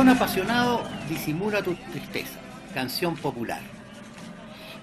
[0.00, 2.38] corazón apasionado disimula tu tristeza.
[2.72, 3.60] Canción popular.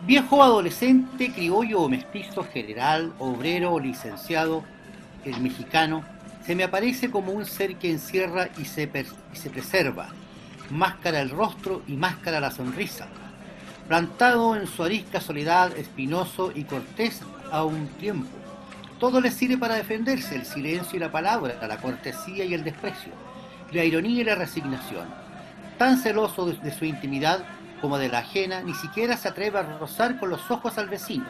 [0.06, 4.64] Viejo adolescente, criollo o mestizo, general, obrero o licenciado,
[5.26, 6.04] el mexicano,
[6.46, 8.84] se me aparece como un ser que encierra y se,
[9.34, 10.10] y se preserva,
[10.70, 13.08] máscara el rostro y máscara la sonrisa,
[13.88, 18.30] plantado en su arisca soledad, espinoso y cortés a un tiempo.
[19.00, 23.14] Todo le sirve para defenderse, el silencio y la palabra, la cortesía y el desprecio,
[23.72, 25.08] la ironía y la resignación.
[25.78, 27.44] Tan celoso de, su intimidad
[27.82, 31.26] como de la ajena, ni siquiera se atreve a rozar con los ojos al vecino.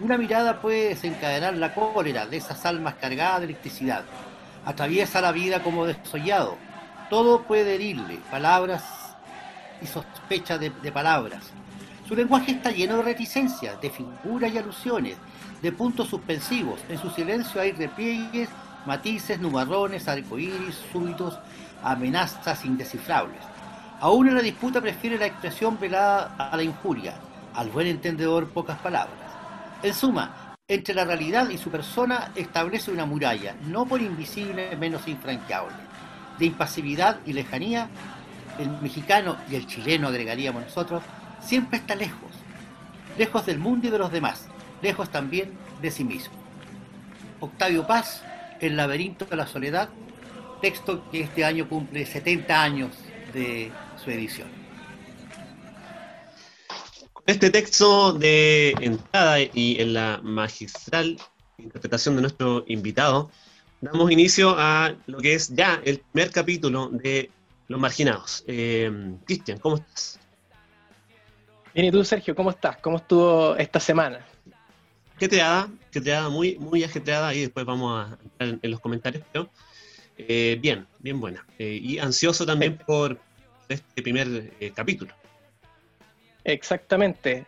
[0.00, 4.04] Una mirada puede desencadenar la cólera de esas almas cargadas de electricidad.
[4.64, 6.56] Atraviesa la vida como desollado.
[7.10, 8.84] Todo puede herirle, palabras
[9.80, 11.42] y sospecha de, de palabras.
[12.06, 15.16] Su lenguaje está lleno de reticencias, de figuras y alusiones,
[15.60, 16.80] de puntos suspensivos.
[16.88, 18.48] En su silencio hay repliegues,
[18.86, 21.38] matices, nubarrones, arcoíris, súbitos,
[21.82, 23.40] amenazas indescifrables.
[24.00, 27.14] Aún en la disputa prefiere la expresión velada a la injuria,
[27.54, 29.16] al buen entendedor pocas palabras.
[29.82, 35.06] En suma, entre la realidad y su persona establece una muralla, no por invisible menos
[35.06, 35.76] infranqueable.
[36.38, 37.88] De impasividad y lejanía,
[38.58, 41.02] el mexicano y el chileno, agregaríamos nosotros,
[41.40, 42.30] siempre está lejos,
[43.18, 44.48] lejos del mundo y de los demás,
[44.80, 46.34] lejos también de sí mismo.
[47.40, 48.22] Octavio Paz,
[48.60, 49.88] El laberinto de la soledad,
[50.62, 52.96] texto que este año cumple 70 años
[53.34, 53.70] de
[54.02, 54.48] su edición.
[57.12, 61.18] Con este texto de entrada y en la magistral
[61.58, 63.30] interpretación de nuestro invitado,
[63.80, 67.30] damos inicio a lo que es ya el primer capítulo de
[67.68, 68.44] Los Marginados.
[68.46, 68.90] Eh,
[69.24, 70.20] Cristian, ¿cómo estás?
[71.74, 72.76] Bien, ¿y tú, Sergio, cómo estás?
[72.78, 74.24] ¿Cómo estuvo esta semana?
[75.16, 79.48] Ajetreada, ajetreada, muy, muy ajetreada, y después vamos a entrar en, los comentarios, pero
[80.28, 81.46] eh, bien, bien buena.
[81.58, 83.18] Eh, y ansioso también por
[83.68, 85.14] este primer eh, capítulo.
[86.44, 87.46] Exactamente.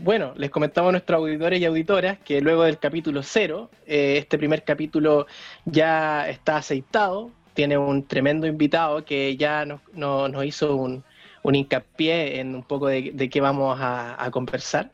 [0.00, 4.64] bueno, les comentamos a nuestros auditores y auditoras que luego del capítulo cero, este primer
[4.64, 5.26] capítulo
[5.64, 11.02] ya está aceitado, tiene un tremendo invitado que ya nos, nos hizo un,
[11.42, 14.90] un hincapié en un poco de, qué vamos a, conversar.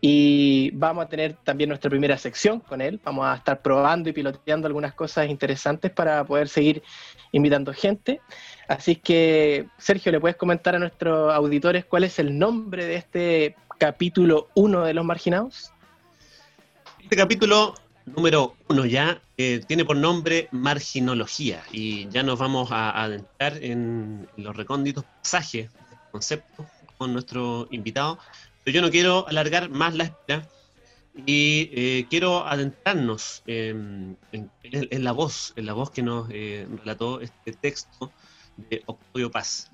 [0.00, 3.00] Y vamos a tener también nuestra primera sección con él.
[3.04, 6.82] Vamos a estar probando y piloteando algunas cosas interesantes para poder seguir
[7.32, 8.20] invitando gente.
[8.68, 13.56] Así que, Sergio, ¿le puedes comentar a nuestros auditores cuál es el nombre de este
[13.78, 15.72] capítulo 1 de Los Marginados?
[17.02, 17.74] Este capítulo
[18.06, 24.28] número 1 ya eh, tiene por nombre Marginología y ya nos vamos a adentrar en
[24.36, 26.66] los recónditos pasajes del concepto
[26.96, 28.18] con nuestro invitado,
[28.66, 30.48] pero yo no quiero alargar más la espera
[31.24, 34.18] y eh, quiero adentrarnos en,
[34.90, 38.10] la voz, en la voz que nos eh, relató este texto
[38.56, 39.70] de Octavio Paz.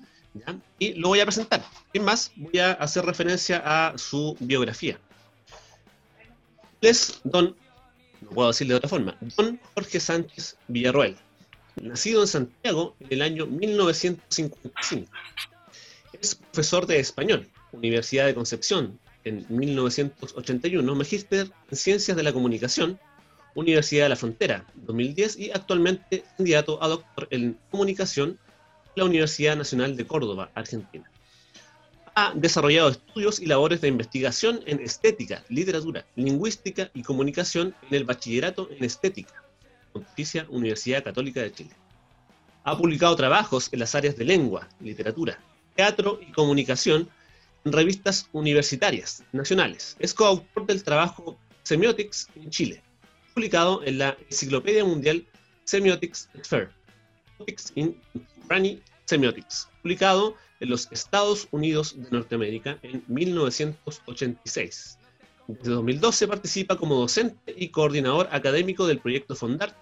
[0.77, 1.65] Y lo voy a presentar.
[1.91, 4.99] Sin más, voy a hacer referencia a su biografía.
[6.79, 7.55] Es don
[8.21, 11.17] no puedo decirlo de otra forma, don Jorge Sánchez Villarroel,
[11.81, 15.11] nacido en Santiago en el año 1955.
[16.21, 22.99] Es profesor de español, Universidad de Concepción, en 1981, magíster en Ciencias de la Comunicación,
[23.55, 28.39] Universidad de la Frontera, 2010, y actualmente candidato a doctor en Comunicación
[28.95, 31.09] la Universidad Nacional de Córdoba, Argentina
[32.15, 38.03] ha desarrollado estudios y labores de investigación en estética, literatura, lingüística y comunicación en el
[38.03, 39.43] bachillerato en estética,
[39.91, 41.71] Pontificia Universidad Católica de Chile.
[42.63, 45.39] Ha publicado trabajos en las áreas de lengua, literatura,
[45.75, 47.09] teatro y comunicación
[47.65, 49.95] en revistas universitarias nacionales.
[49.99, 52.83] Es coautor del trabajo Semiotics en Chile,
[53.33, 55.25] publicado en la Enciclopedia Mundial
[55.63, 56.71] Semiotics Fair,
[57.75, 57.95] in
[59.05, 64.97] Semiotics, publicado en los Estados Unidos de Norteamérica en 1986.
[65.47, 69.75] Desde 2012 participa como docente y coordinador académico del proyecto Fondart,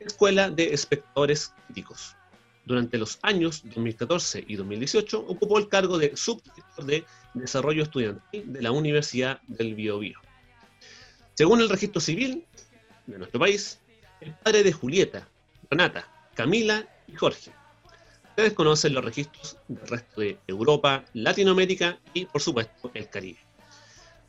[0.00, 2.16] Escuela de Espectadores Críticos.
[2.66, 8.62] Durante los años 2014 y 2018 ocupó el cargo de subdirector de Desarrollo Estudiantil de
[8.62, 10.18] la Universidad del Biobío.
[11.34, 12.44] Según el registro civil
[13.06, 13.80] de nuestro país,
[14.20, 15.28] el padre de Julieta,
[15.70, 17.52] Renata, Camila y Jorge
[18.36, 23.38] Ustedes conocen los registros del resto de Europa, Latinoamérica y, por supuesto, el Caribe.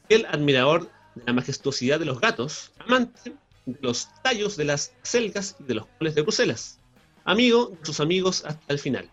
[0.09, 3.33] El admirador de la majestuosidad de los gatos, amante
[3.65, 6.79] de los tallos de las selgas y de los coles de Bruselas,
[7.25, 9.10] amigo de sus amigos hasta el final.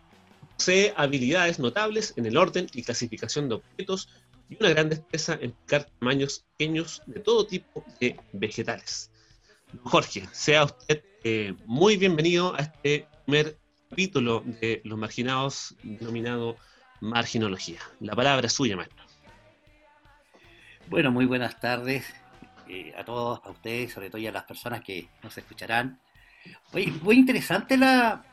[0.56, 4.08] Posee habilidades notables en el orden y clasificación de objetos
[4.48, 9.10] y una gran destreza en picar tamaños pequeños de todo tipo de vegetales.
[9.82, 16.56] Jorge, sea usted eh, muy bienvenido a este primer capítulo de Los Marginados denominado
[17.00, 17.80] Marginología.
[18.00, 19.02] La palabra es suya, maestro.
[20.88, 22.04] Bueno, muy buenas tardes
[22.68, 26.00] eh, a todos, a ustedes, sobre todo y a las personas que nos escucharán.
[27.02, 28.24] Muy interesante la,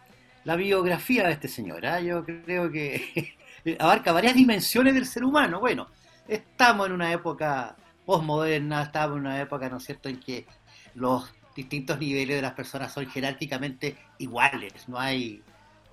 [0.57, 1.85] biografía de este señor.
[1.85, 1.99] ¿ah?
[1.99, 3.35] Yo creo que
[3.79, 5.59] abarca varias dimensiones del ser humano.
[5.59, 5.87] Bueno,
[6.27, 7.75] estamos en una época
[8.05, 10.47] postmoderna, estamos en una época, ¿no es cierto?, en que
[10.95, 15.43] los distintos niveles de las personas son jerárquicamente iguales, no hay,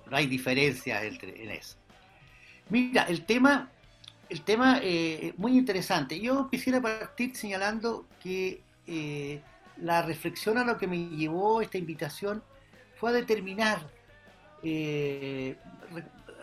[0.09, 1.77] no hay diferencias en eso.
[2.69, 3.69] Mira, el tema,
[4.29, 6.19] el tema eh, muy interesante.
[6.19, 9.41] Yo quisiera partir señalando que eh,
[9.81, 12.43] la reflexión a lo que me llevó esta invitación
[12.95, 13.79] fue a determinar,
[14.63, 15.55] eh,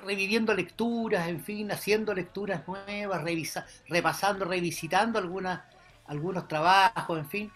[0.03, 5.63] reviviendo lecturas, en fin, haciendo lecturas nuevas, revisa, repasando, revisitando algunas,
[6.07, 7.53] algunos trabajos, en fin,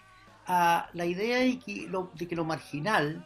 [0.47, 3.25] a la idea de que lo, de marginal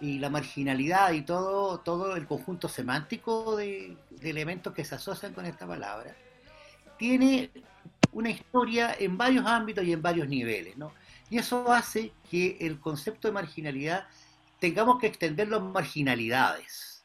[0.00, 5.46] y la marginalidad y todo, todo el conjunto semántico de, elementos que se asocian con
[5.46, 6.14] esta palabra,
[6.98, 7.50] tiene
[8.12, 10.92] una historia en varios ámbitos y en varios niveles, ¿no?
[11.30, 14.06] Y eso hace que el concepto de marginalidad
[14.60, 17.04] tengamos que extenderlo a marginalidades.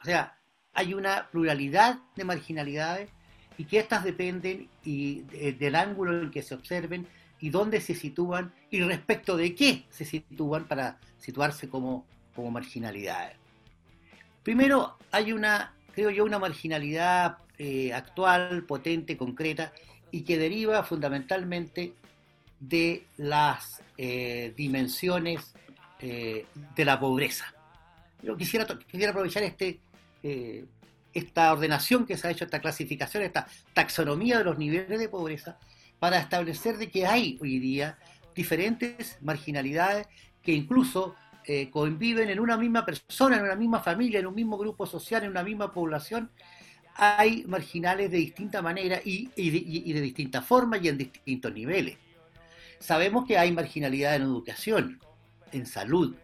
[0.00, 0.38] O sea,
[0.72, 3.10] hay una pluralidad de marginalidades
[3.58, 7.06] y que éstas dependen y del ángulo en que se observen
[7.40, 13.36] y dónde se sitúan y respecto de qué se sitúan para situarse como, como marginalidades.
[14.42, 19.72] Primero, hay una, creo yo, una marginalidad eh, actual, potente, concreta
[20.10, 21.94] y que deriva fundamentalmente
[22.68, 25.54] de las eh, dimensiones
[26.00, 27.52] eh, de la pobreza.
[28.22, 29.80] Yo quisiera, quisiera aprovechar este,
[31.12, 35.58] esta ordenación que se ha hecho, esta clasificación, esta taxonomía de los niveles de pobreza,
[35.98, 37.98] para establecer de que hay hoy día
[38.34, 40.06] diferentes marginalidades
[40.42, 41.14] que incluso
[41.44, 45.24] eh, conviven en una misma persona, en una misma familia, en un mismo grupo social,
[45.24, 46.30] en una misma población.
[46.94, 51.96] Hay marginales de distinta manera y, de, distinta forma y en distintos niveles.
[52.82, 55.00] Sabemos que hay marginalidad en educación,
[55.52, 56.16] en salud,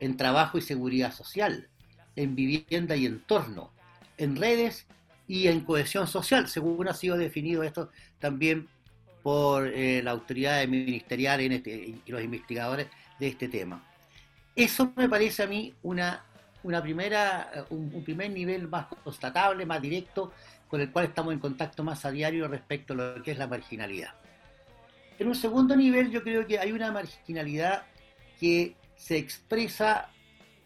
[0.00, 1.70] en trabajo y seguridad social,
[2.14, 3.72] en vivienda y entorno,
[4.18, 4.86] en redes
[5.26, 8.68] y en cohesión social, según ha sido definido esto también
[9.22, 13.82] por eh, la autoridad ministerial en este, y los investigadores de este tema.
[14.54, 16.22] Eso me parece a mí una,
[16.64, 20.34] una primera, un, primer nivel más constatable, más directo,
[20.68, 23.46] con el cual estamos en contacto más a diario respecto a lo que es la
[23.46, 24.12] marginalidad.
[25.18, 27.84] En un segundo nivel yo creo que hay una marginalidad
[28.40, 30.10] que se expresa,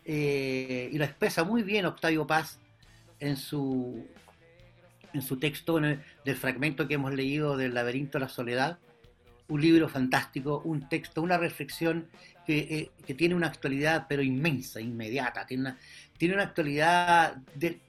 [0.04, 2.58] eh, y lo expresa muy bien Octavio Paz
[3.20, 4.06] en su,
[5.12, 8.78] en su texto, del fragmento que hemos leído del laberinto de la soledad,
[9.48, 12.08] un libro fantástico, un texto, una reflexión
[12.46, 15.78] que, eh, tiene una actualidad pero inmensa, inmediata, tiene una,
[16.16, 17.80] tiene una actualidad de,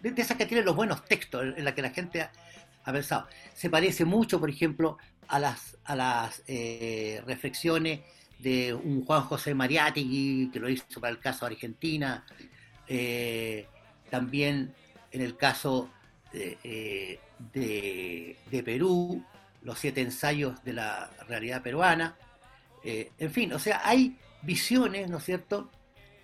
[0.00, 2.22] de, esas que tienen los buenos textos en la que la gente
[2.84, 3.28] ha, pensado.
[3.54, 4.98] Se parece mucho, por ejemplo,
[5.28, 8.00] a las, a las eh, reflexiones
[8.38, 12.26] de un Juan José Mariátegui, que lo hizo para el caso de Argentina,
[12.88, 13.66] eh,
[14.10, 14.74] también
[15.10, 15.90] en el caso
[16.32, 17.18] eh,
[17.52, 19.24] de, Perú,
[19.62, 22.16] los siete ensayos de la realidad peruana,
[22.84, 25.70] en fin, o sea, hay visiones, ¿no es cierto?,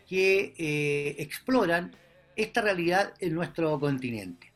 [0.09, 1.95] que exploran
[2.35, 4.53] esta realidad en nuestro continente.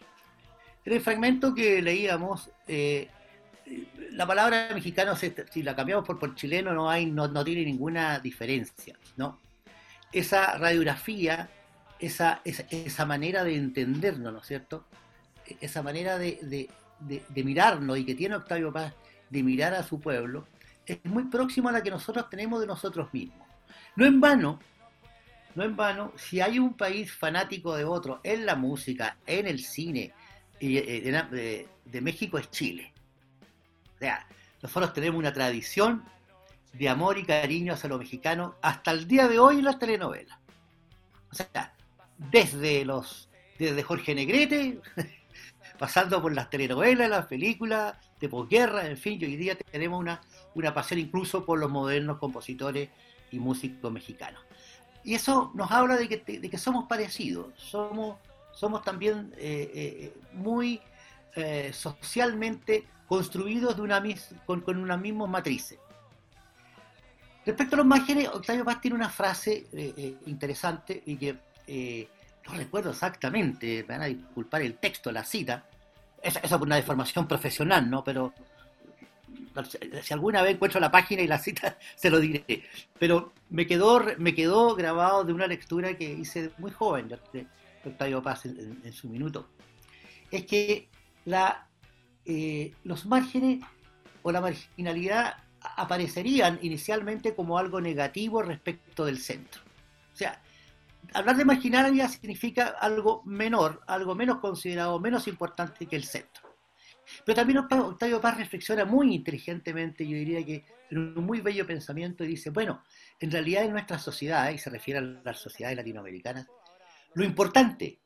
[0.84, 2.50] En el fragmento que leíamos,
[4.12, 8.96] la palabra mexicano, si la cambiamos por, chileno, no, hay, no, no, tiene ninguna diferencia,
[9.16, 9.38] ¿no?
[10.12, 11.48] Esa radiografía,
[11.98, 14.84] esa, esa, manera de entendernos, ¿no es cierto?,
[15.60, 16.68] esa manera de,
[17.34, 18.94] mirarnos y que tiene Octavio Paz
[19.30, 20.46] de mirar a su pueblo,
[20.86, 23.46] es muy próximo a la que nosotros tenemos de nosotros mismos.
[23.96, 24.58] No en vano,
[25.54, 29.60] no en vano, si hay un país fanático de otro en la música, en el
[29.60, 30.12] cine,
[30.60, 32.91] eh, de, México es Chile.
[34.02, 34.26] Sea,
[34.60, 36.02] nosotros tenemos una tradición
[36.72, 40.36] de amor y cariño hacia los mexicanos hasta el día de hoy en las telenovelas.
[41.30, 41.72] O sea,
[42.18, 43.28] desde los
[43.60, 44.80] desde Jorge Negrete
[45.78, 50.20] pasando por las telenovelas, las películas de posguerra, en fin, hoy día tenemos una,
[50.56, 52.88] una pasión incluso por los modernos compositores
[53.30, 54.42] y músicos mexicanos.
[55.04, 58.18] Y eso nos habla de que, de que somos parecidos, somos,
[58.52, 60.80] somos también eh, eh, muy
[61.36, 64.02] eh, socialmente construidos de una
[64.46, 65.78] con, con unas mismas matrices.
[67.44, 69.66] Respecto a los márgenes, Octavio Paz tiene una frase
[70.26, 71.36] interesante y que
[72.46, 75.64] no recuerdo exactamente, me van a disculpar el texto, la cita,
[76.22, 78.04] esa, es una deformación profesional, ¿no?
[78.04, 78.32] Pero
[80.02, 82.64] si alguna vez encuentro la página y la cita, se lo diré.
[82.98, 87.46] Pero me quedó, me quedó grabado de una lectura que hice muy joven, de
[87.84, 89.48] Octavio Paz en, su minuto.
[90.30, 90.88] Es que
[91.26, 91.66] la,
[92.24, 93.64] eh, los márgenes
[94.22, 99.62] o la marginalidad aparecerían inicialmente como algo negativo respecto del centro.
[100.12, 100.40] O sea,
[101.14, 106.42] hablar de marginalidad significa algo menor, algo menos considerado, menos importante que el centro.
[107.24, 112.24] Pero también Octavio Paz reflexiona muy inteligentemente, yo diría que en un muy bello pensamiento,
[112.24, 112.82] y dice, bueno,
[113.18, 116.46] en realidad en nuestra sociedad, y se refiere a las sociedades latinoamericanas,
[117.14, 118.00] lo importante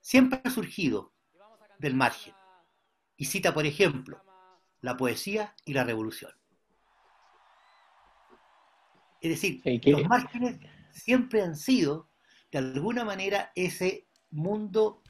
[0.00, 1.12] siempre ha surgido
[1.78, 2.34] del margen.
[3.22, 4.20] Y cita, por ejemplo,
[4.80, 6.32] la poesía y la revolución.
[9.20, 10.58] Es decir, los márgenes
[10.90, 12.08] siempre han sido,
[12.50, 15.04] de alguna manera, ese mundo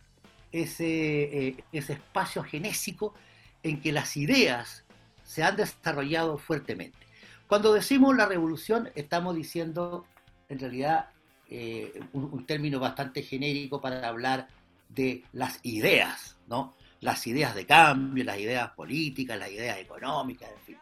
[0.53, 3.15] ese, eh, ese espacio genésico
[3.63, 4.85] en que las ideas
[5.25, 6.99] se han desarrollado fuertemente.
[7.47, 10.05] Cuando decimos la revolución, estamos diciendo
[10.51, 11.09] en realidad
[11.49, 14.49] eh, un, término bastante genérico para hablar
[14.91, 16.75] de las ideas, ¿no?
[17.03, 20.79] Las ideas de cambio, las ideas políticas, las ideas económicas, en fin.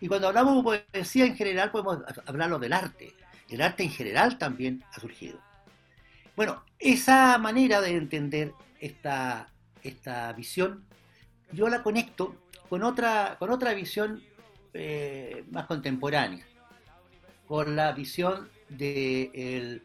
[0.00, 3.14] Y cuando hablamos de poesía en general, podemos hablarlo del arte.
[3.48, 5.38] El arte en general también ha surgido.
[6.36, 9.48] Bueno, esa manera de entender esta,
[9.82, 10.84] esta visión,
[11.52, 12.34] yo la conecto
[12.68, 14.22] con otra, con otra visión
[14.72, 16.44] eh, más contemporánea,
[17.46, 19.82] con la visión del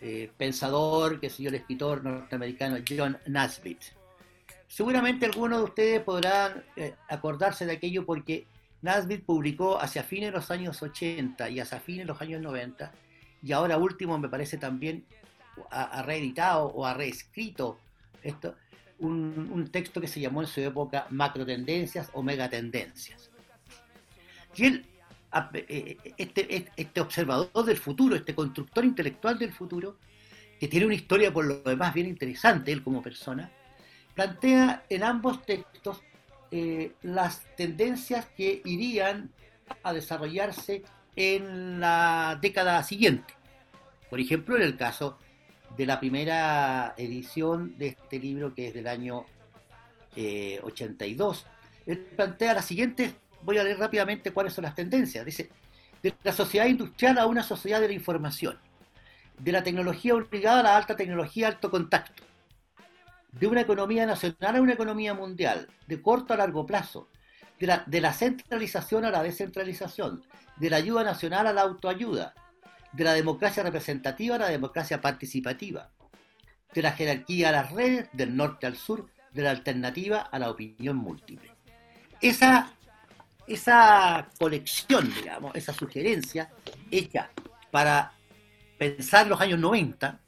[0.00, 3.95] eh, pensador, que es el escritor norteamericano John Nasbitt.
[4.68, 8.46] Seguramente algunos de ustedes podrán eh, acordarse de aquello porque
[8.82, 12.92] Nasbitt publicó hacia fines de los años 80 y hacia fines de los años 90,
[13.42, 15.04] y ahora último me parece también
[15.70, 17.78] ha reeditado o ha reescrito
[18.22, 18.56] esto,
[18.98, 23.30] un, texto que se llamó en su época Macrotendencias o Megatendencias.
[24.56, 24.86] Y él,
[25.54, 29.98] eh, este, este observador del futuro, este constructor intelectual del futuro,
[30.58, 33.50] que tiene una historia por lo demás bien interesante, él como persona,
[34.16, 36.00] plantea en ambos textos
[36.50, 39.30] eh, las tendencias que irían
[39.82, 40.82] a desarrollarse
[41.14, 43.34] en la década siguiente.
[44.08, 45.18] Por ejemplo, en el caso
[45.76, 49.26] de la primera edición de este libro que es del año
[50.16, 51.44] 82.
[51.86, 55.26] Eh, Él plantea las siguientes, voy a leer rápidamente cuáles son las tendencias.
[55.26, 55.50] Dice,
[56.02, 58.58] de la sociedad industrial a una sociedad de la información,
[59.38, 62.25] de la tecnología obligada a la alta tecnología alto contacto,
[63.38, 67.08] de una economía nacional a una economía mundial, de corto a largo plazo,
[67.58, 70.24] de la, centralización a la descentralización,
[70.56, 72.34] de la ayuda nacional a la autoayuda,
[72.92, 75.90] de la democracia representativa a la democracia participativa,
[76.74, 80.50] de la jerarquía a las redes, del norte al sur, de la alternativa a la
[80.50, 81.54] opinión múltiple.
[82.20, 82.72] Esa,
[83.46, 86.50] esa colección, digamos, esa sugerencia
[86.90, 87.30] hecha
[87.70, 88.12] para
[88.78, 90.20] pensar los años 90,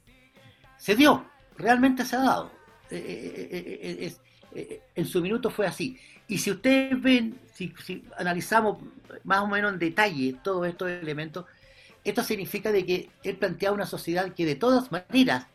[0.77, 1.25] se dio,
[1.57, 2.58] realmente se ha dado.
[2.91, 4.15] Eh, eh,
[4.55, 5.97] eh, en su minuto fue así.
[6.27, 7.73] Y si ustedes ven, si,
[8.17, 8.79] analizamos
[9.23, 11.45] más o menos en detalle todos estos elementos,
[12.03, 15.47] esto significa de que él planteaba una sociedad que de todas maneras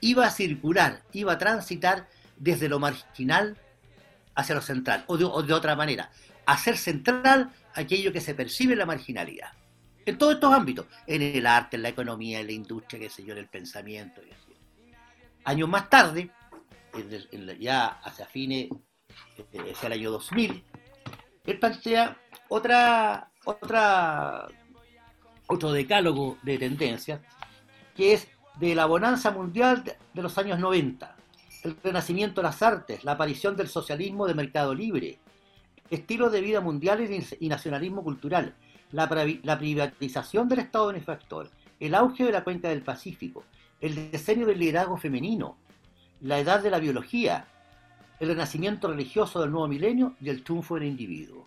[0.00, 3.56] iba a circular, iba a transitar desde lo marginal
[4.34, 6.10] hacia lo central, o de, otra manera,
[6.44, 9.52] hacer central aquello que se percibe en la marginalidad.
[10.04, 13.24] En todos estos ámbitos, en el arte, en la economía, en la industria, qué sé
[13.24, 14.20] yo, en el pensamiento.
[15.44, 16.30] Años más tarde,
[17.58, 18.70] ya hacia fines,
[19.52, 20.64] eh, hacia el año 2000,
[21.44, 22.16] él plantea
[22.48, 24.48] otra, otra
[25.46, 27.20] otro decálogo de tendencias,
[27.94, 31.16] que es de la bonanza mundial de los años 90,
[31.64, 35.18] el renacimiento de las artes, la aparición del socialismo de mercado libre,
[35.90, 38.54] estilos de vida mundiales y nacionalismo cultural,
[38.92, 39.08] la,
[39.58, 43.44] privatización del Estado benefactor, el auge de la cuenca del Pacífico,
[43.80, 45.56] el diseño del liderazgo femenino,
[46.24, 47.46] la edad de la biología,
[48.20, 51.44] el renacimiento religioso del nuevo milenio y el triunfo del individuo.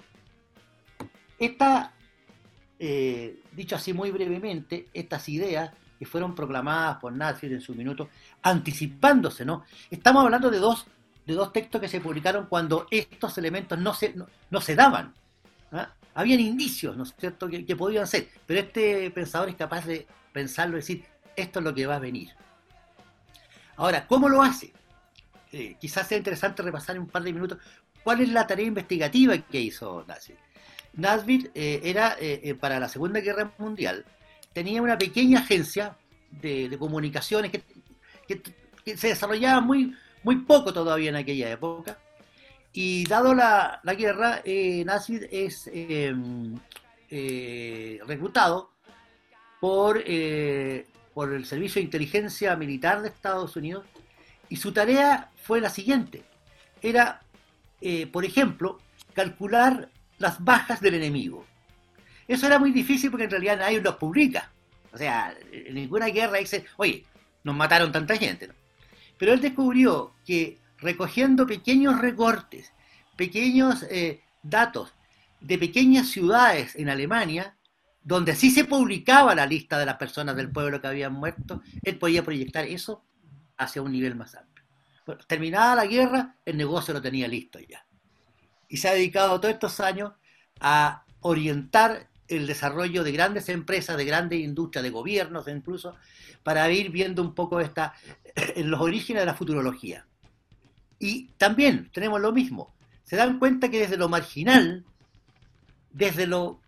[1.37, 1.93] Esta
[2.79, 8.09] eh, dicho así muy brevemente, estas ideas que fueron proclamadas por Nasir en su minuto,
[8.43, 9.63] anticipándose, ¿no?
[9.89, 10.85] Estamos hablando de dos,
[11.25, 14.13] de dos textos que se publicaron cuando estos elementos no se,
[14.51, 15.13] no, se daban.
[15.71, 15.89] ¿ah?
[16.13, 20.77] Habían indicios, ¿no es cierto?, que, podían ser, pero este pensador es capaz de pensarlo
[20.77, 21.05] y decir,
[21.35, 22.29] esto es lo que va a venir.
[23.77, 24.73] Ahora, ¿cómo lo hace?
[25.51, 27.57] Eh, quizás sea interesante repasar en un par de minutos
[28.03, 30.37] cuál es la tarea investigativa que hizo Nasir.
[30.97, 34.03] Nasbit eh, era eh, eh, para la Segunda Guerra Mundial,
[34.51, 35.95] tenía una pequeña agencia
[36.31, 38.41] de, comunicaciones que,
[38.95, 41.97] se desarrollaba muy, muy poco todavía en aquella época,
[42.73, 44.85] Y dado la, guerra, eh,
[45.31, 46.55] es em,
[48.05, 48.71] reclutado
[49.59, 50.03] por,
[51.17, 53.87] por el Servicio de Inteligencia Militar de Estados Unidos
[54.49, 56.23] y su tarea fue la siguiente.
[56.79, 57.23] Era,
[58.11, 58.77] por ejemplo,
[59.15, 61.43] calcular las bajas del enemigo.
[62.27, 64.51] Eso era muy difícil porque en realidad nadie los publica.
[64.93, 67.03] O sea, en ninguna guerra dice, oye,
[67.43, 68.51] nos mataron tanta gente.
[69.17, 72.71] Pero él descubrió que recogiendo pequeños recortes,
[73.15, 74.93] pequeños eh, datos
[75.41, 77.56] de pequeñas ciudades en Alemania,
[78.07, 81.99] donde sí se publicaba la lista de las personas del pueblo que habían muerto, él
[81.99, 83.03] podía proyectar eso
[83.57, 84.65] hacia un nivel más amplio.
[85.27, 87.85] terminada la guerra, el negocio lo tenía listo ya.
[88.69, 90.13] Y se ha dedicado todos estos años
[90.61, 95.93] a orientar el desarrollo de grandes empresas, de grandes industrias, de gobiernos incluso,
[96.43, 97.93] para ir viendo un poco esta,
[98.35, 100.07] en los orígenes de la futurología.
[100.97, 102.73] Y también tenemos lo mismo.
[103.03, 104.85] Se dan cuenta que desde lo marginal,
[105.91, 106.61] desde lo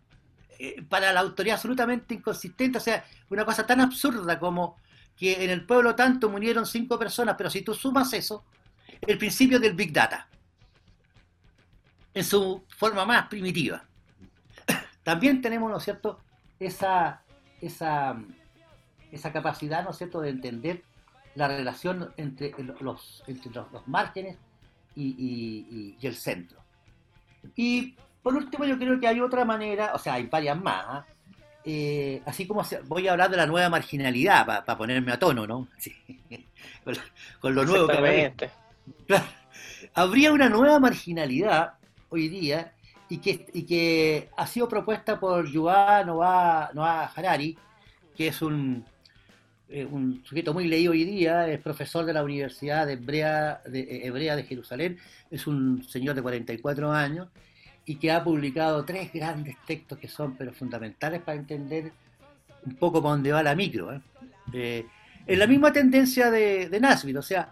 [0.59, 4.75] eh, para la autoridad absolutamente inconsistente, o sea, una cosa tan absurda como
[5.15, 8.43] que en el pueblo tanto murieron cinco personas, pero si tú sumas eso,
[9.01, 10.27] el principio del Big Data,
[12.13, 13.85] en su forma más primitiva.
[15.03, 16.19] También tenemos, ¿no es cierto?,
[16.59, 17.21] esa,
[17.61, 18.21] esa,
[19.11, 20.83] esa capacidad, ¿no es cierto?, de entender
[21.35, 24.37] la relación entre los, entre los, márgenes
[24.95, 26.59] y, el centro.
[27.55, 27.95] Y
[28.29, 31.03] por último, yo creo que hay otra manera, o sea, hay varias más,
[31.65, 35.67] eh, así como voy a hablar de la nueva marginalidad, para ponerme a tono, ¿no?
[37.41, 38.51] con, lo nuevo que
[39.95, 41.73] Habría una nueva marginalidad
[42.10, 42.71] hoy día
[43.10, 47.58] y que, y que ha sido propuesta por Yuval Noah, Noah Harari,
[48.15, 48.86] que es un,
[49.69, 53.80] eh, un sujeto muy leído hoy día, es profesor de la Universidad de Hebrea, de,
[53.80, 54.99] eh, Hebrea de Jerusalén,
[55.32, 57.30] es un señor de 44 años
[57.89, 61.91] y que ha publicado tres grandes textos que son pero fundamentales para entender
[62.63, 63.99] un poco para dónde va la micro.
[64.54, 64.86] ¿eh?
[65.25, 67.52] en la misma tendencia de, de o sea,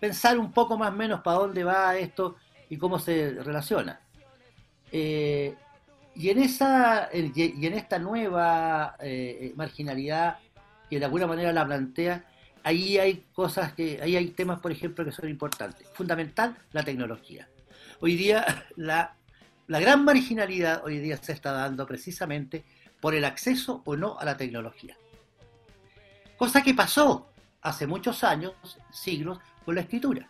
[0.00, 4.00] pensar un poco más o menos para dónde va esto y cómo se relaciona.
[4.90, 5.54] Eh,
[6.16, 10.38] y, en esa, y en esta nueva eh, marginalidad
[10.90, 12.24] que de alguna manera la plantea,
[12.64, 15.86] ahí hay cosas que, ahí hay temas, por ejemplo, que son importantes.
[15.94, 17.46] Fundamental, la tecnología.
[18.00, 19.16] Hoy día, la,
[19.68, 22.64] gran marginalidad hoy día se está dando precisamente
[23.00, 24.96] por el acceso o no a la tecnología.
[26.36, 27.30] Cosa que pasó
[27.62, 28.54] hace muchos años,
[28.90, 30.28] siglos, con la escritura.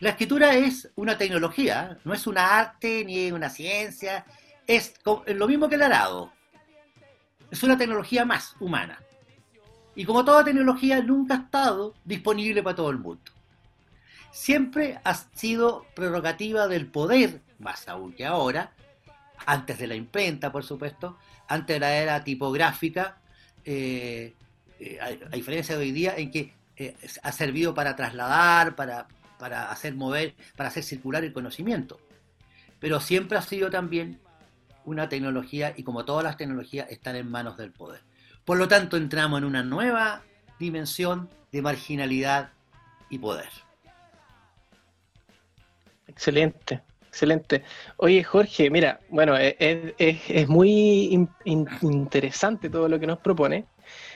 [0.00, 4.24] La escritura es una tecnología, no es una arte ni una ciencia,
[4.66, 4.94] es
[5.26, 6.32] lo mismo que el arado.
[7.50, 9.02] Es una tecnología más humana.
[9.96, 13.32] Y como toda tecnología, nunca ha estado disponible para todo el mundo.
[14.30, 18.72] Siempre ha sido prerrogativa del poder, más aún que ahora,
[19.46, 21.16] antes de la imprenta, por supuesto,
[21.48, 23.18] antes de la era tipográfica,
[23.64, 24.34] eh,
[24.80, 29.70] eh, a, diferencia de hoy día en que eh, ha servido para trasladar, para, para
[29.70, 31.98] hacer mover, para hacer circular el conocimiento.
[32.78, 34.20] Pero siempre ha sido también
[34.84, 38.02] una tecnología y como todas las tecnologías están en manos del poder.
[38.44, 40.22] Por lo tanto, entramos en una nueva
[40.58, 42.52] dimensión de marginalidad
[43.10, 43.67] y poder.
[46.08, 47.62] Excelente, excelente.
[47.98, 51.28] Oye, Jorge, mira, bueno, es, muy
[51.82, 53.66] interesante todo lo que nos propone,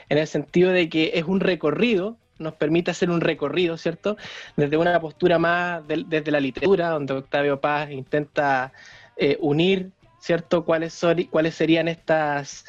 [0.08, 4.16] en el sentido de que es un recorrido nos permite hacer un recorrido, ¿cierto?
[4.56, 8.72] Desde una postura más desde la literatura, donde Octavio Paz intenta
[9.16, 10.64] eh, unir, ¿cierto?
[10.64, 12.64] ¿Cuáles, son, ¿Cuáles serían estas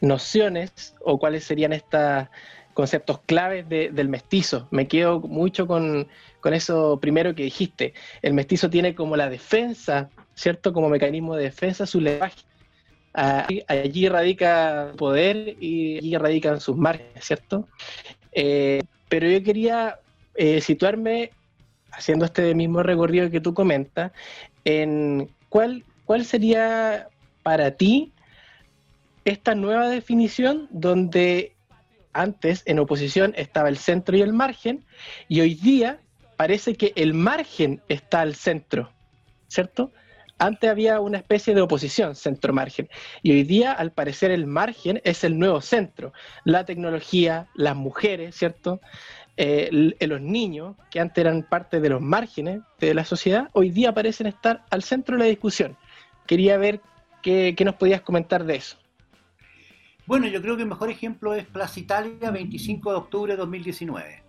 [0.00, 2.26] nociones o cuáles serían estos
[2.78, 4.68] conceptos claves del mestizo?
[4.70, 6.06] Me quedo mucho con,
[6.44, 7.92] eso primero que dijiste.
[8.22, 10.72] El mestizo tiene como la defensa, ¿cierto?
[10.72, 12.38] Como mecanismo de defensa su lenguaje.
[13.12, 17.66] Allí radica poder y allí radican sus márgenes, ¿cierto?
[18.30, 19.98] Eh, pero yo quería
[20.36, 21.32] eh, situarme,
[21.90, 24.12] haciendo este mismo recorrido que tú comentas,
[24.64, 27.08] en cuál, cuál sería
[27.42, 28.12] para ti
[29.24, 31.56] esta nueva definición donde
[32.12, 34.84] antes en oposición estaba el centro y el margen,
[35.28, 36.00] y hoy día
[36.36, 38.92] parece que el margen está al centro,
[39.48, 39.92] ¿cierto?
[40.38, 42.88] Antes había una especie de oposición centro-margen
[43.22, 46.12] y hoy día al parecer el margen es el nuevo centro.
[46.44, 48.80] La tecnología, las mujeres, ¿cierto?
[49.36, 53.92] Eh, los niños, que antes eran parte de los márgenes de la sociedad, hoy día
[53.92, 55.76] parecen estar al centro de la discusión.
[56.26, 56.80] Quería ver
[57.22, 58.78] qué, nos podías comentar de eso.
[60.08, 64.22] Bueno, yo creo que el mejor ejemplo es Plaza Italia, 25 de octubre de 2019.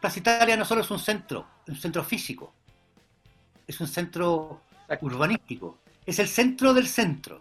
[0.00, 2.52] Plaza Italia no solo es un centro, un centro físico,
[3.64, 4.62] es un centro
[5.02, 7.40] urbanístico, es el centro del centro.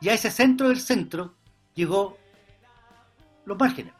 [0.00, 1.34] Y a ese centro del centro
[1.74, 2.16] llegó
[3.44, 3.92] los márgenes,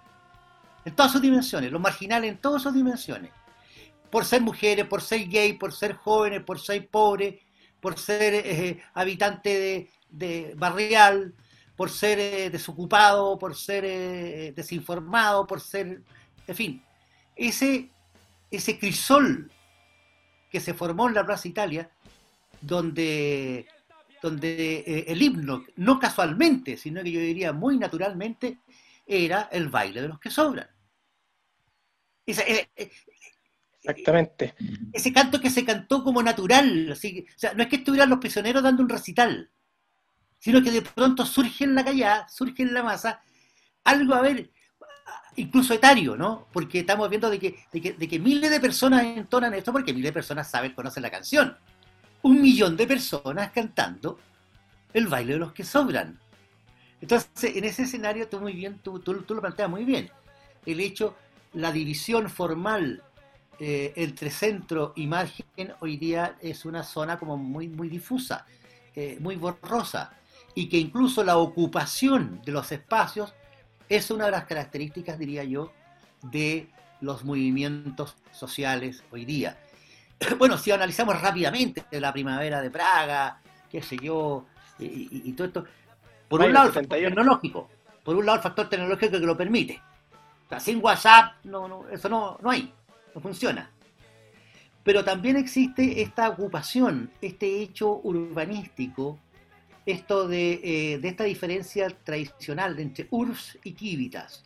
[0.85, 3.33] en todas sus dimensiones, los marginales en todas sus dimensiones.
[4.09, 7.41] Por ser mujeres, por ser gay, por ser jóvenes, por ser pobres,
[7.81, 9.91] por ser eh, habitante de,
[10.57, 11.35] barrial,
[11.77, 16.03] por ser eh, desocupado, por ser eh, desinformado, por ser,
[16.47, 16.83] en fin,
[17.35, 17.91] ese,
[18.51, 19.51] ese crisol
[20.51, 21.91] que se formó en la Plaza Italia,
[22.61, 23.67] donde,
[24.21, 28.59] donde el himno, no casualmente, sino que yo diría muy naturalmente,
[29.07, 30.69] era el baile de los que sobran.
[33.83, 34.55] Exactamente.
[34.93, 36.93] Ese canto que se cantó como natural.
[36.93, 39.51] Así, o sea, no es que estuvieran los prisioneros dando un recital,
[40.41, 43.23] sino que de pronto surge en la calle, surge en la masa,
[43.85, 44.51] algo a ver,
[45.37, 46.49] incluso etario, ¿no?
[46.53, 49.93] Porque estamos viendo de que, de que, de que miles de personas entonan esto porque
[49.93, 51.57] miles de personas saben, conocen la canción.
[52.23, 54.19] Un millón de personas cantando
[54.93, 56.19] el baile de los que sobran.
[57.01, 60.11] Entonces, en ese escenario, tú muy bien, tú, tú, tú lo planteas muy bien.
[60.67, 61.17] El hecho,
[61.55, 63.03] la división formal
[63.59, 68.47] eh, entre centro y margen hoy día es una zona como muy, muy difusa,
[68.95, 70.13] eh, muy borrosa,
[70.55, 73.35] y que incluso la ocupación de los espacios
[73.89, 75.73] es una de las características, diría yo,
[76.23, 76.69] de
[77.01, 79.59] los movimientos sociales hoy día.
[80.39, 84.45] Bueno, si analizamos rápidamente la primavera de Praga, qué sé yo,
[84.79, 85.65] y, todo esto,
[86.29, 87.71] por un lado el factor tecnológico,
[88.05, 89.81] por un lado el factor tecnológico que lo permite.
[90.47, 92.73] O sea, sin WhatsApp, no, no, eso no, no hay
[93.15, 93.71] no funciona.
[94.83, 99.19] Pero también existe esta ocupación, este hecho urbanístico,
[99.87, 104.45] esto de, eh, esta diferencia tradicional entre URFs y Kivitas.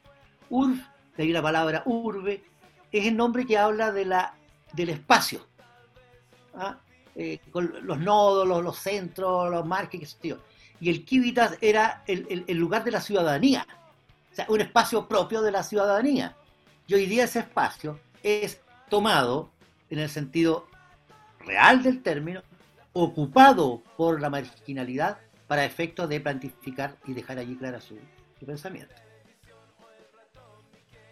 [0.51, 0.81] URF,
[1.17, 2.45] de ahí la palabra urbe,
[2.91, 4.35] es el nombre que habla de la,
[4.73, 5.47] del espacio.
[6.55, 6.79] ¿ah?
[7.15, 10.37] Eh, con los nodos, los, centros, los marques, qué
[10.81, 13.67] Y el Kivitas era el, el lugar de la ciudadanía,
[14.33, 16.37] o sea, un espacio propio de la ciudadanía.
[16.87, 19.51] Y hoy día ese espacio es tomado
[19.91, 20.67] en el sentido
[21.41, 22.43] real del término,
[22.95, 27.99] ocupado por la marginalidad para efectos de plantificar y dejar allí clara su,
[28.47, 28.95] pensamiento.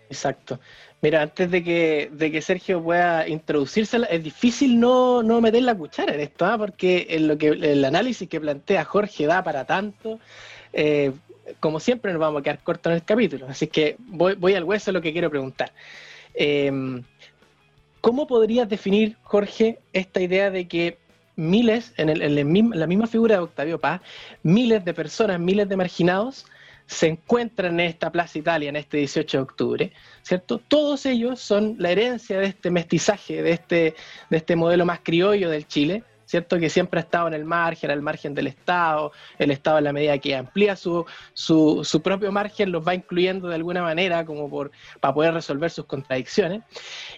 [0.08, 0.60] Exacto.
[1.00, 6.14] Mira, antes de que, de que Sergio pueda introducirse, es difícil no, meter la cuchara
[6.14, 6.58] en esto, ¿ah?
[6.58, 10.18] porque lo que, el análisis que plantea Jorge da para tanto.
[10.72, 11.12] Eh,
[11.60, 14.64] como siempre nos vamos a quedar cortos en el capítulo, así que voy, voy al
[14.64, 15.72] hueso de lo que quiero preguntar.
[16.34, 17.02] Em,
[18.00, 20.98] ¿Cómo podrías definir, Jorge, esta idea de que
[21.36, 24.00] miles, en, la misma figura de Octavio Paz,
[24.42, 26.46] miles de personas, miles de marginados,
[26.86, 29.92] se encuentran en esta Plaza Italia en este 18 de octubre,
[30.22, 30.58] ¿cierto?
[30.58, 33.94] Todos ellos son la herencia de este mestizaje, de este,
[34.28, 36.58] de este modelo más criollo del Chile, ¿cierto?
[36.58, 39.92] Que siempre ha estado en el margen, al margen del Estado, el Estado en la
[39.92, 44.70] medida que amplía su, su, propio margen los va incluyendo de alguna manera como por,
[44.98, 46.62] para poder resolver sus contradicciones.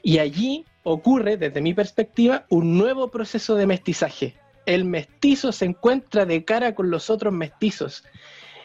[0.03, 4.35] Y allí ocurre, desde mi perspectiva, un nuevo proceso de mestizaje.
[4.67, 8.03] El mestizo se encuentra de cara con los otros mestizos.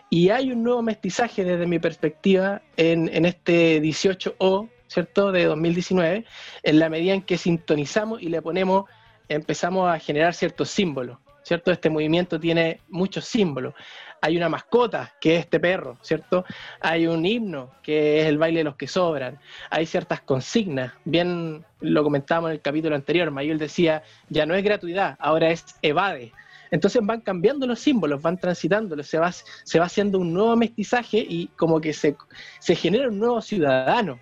[0.09, 6.25] Y hay un nuevo mestizaje desde mi perspectiva en, en este 18O, ¿cierto?, de 2019,
[6.63, 8.85] en la medida en que sintonizamos y le ponemos
[9.29, 11.71] empezamos a generar ciertos símbolos, ¿cierto?
[11.71, 13.73] Este movimiento tiene muchos símbolos.
[14.21, 16.43] Hay una mascota, que es este perro, ¿cierto?
[16.81, 19.39] Hay un himno, que es el baile de los que sobran.
[19.69, 20.91] Hay ciertas consignas.
[21.05, 23.31] Bien lo comentábamos en el capítulo anterior.
[23.31, 26.33] Mayol decía, ya no es gratuidad, ahora es evade.
[26.71, 31.17] Entonces van cambiando los símbolos, van transitándolos, se va, se va haciendo un nuevo mestizaje
[31.17, 32.15] y como que se,
[32.59, 34.19] se genera un nuevo ciudadano,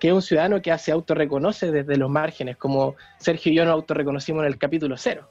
[0.00, 3.74] que es un ciudadano que se autorreconoce desde los márgenes, como Sergio y yo nos
[3.74, 5.28] autorreconocimos en el capítulo cero.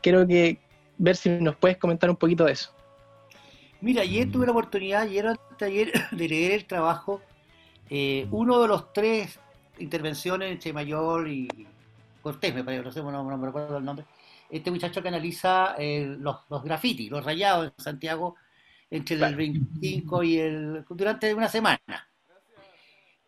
[0.00, 0.58] Quiero que
[0.96, 2.72] ver si nos puedes comentar un poquito de eso.
[3.80, 5.26] Mira, ayer tuve la oportunidad, ayer
[5.60, 7.20] ayer, de leer el trabajo,
[7.90, 9.38] eh, uno de los tres
[9.78, 11.48] intervenciones entre Mayor y
[12.22, 14.06] Cortés, me parece, no, no, me recuerdo el nombre,
[14.48, 18.36] este muchacho que analiza eh, los, los grafitis, los rayados en Santiago
[18.90, 20.84] entre el 25 y el...
[20.88, 21.80] durante una semana.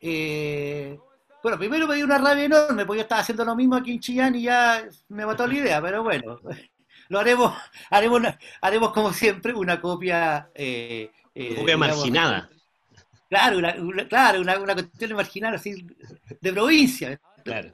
[0.01, 0.99] Eh,
[1.43, 4.01] bueno, primero me dio una rabia enorme porque yo estaba haciendo lo mismo aquí en
[4.01, 6.41] Chillán y ya me mató la idea, pero bueno,
[7.09, 7.57] lo haremos,
[7.91, 8.23] haremos,
[8.61, 10.51] haremos como siempre una copia.
[10.55, 12.51] Eh, eh copia marginada.
[13.29, 15.87] Claro, una, claro, una, una, cuestión marginal así
[16.41, 17.21] de provincia.
[17.45, 17.73] Claro.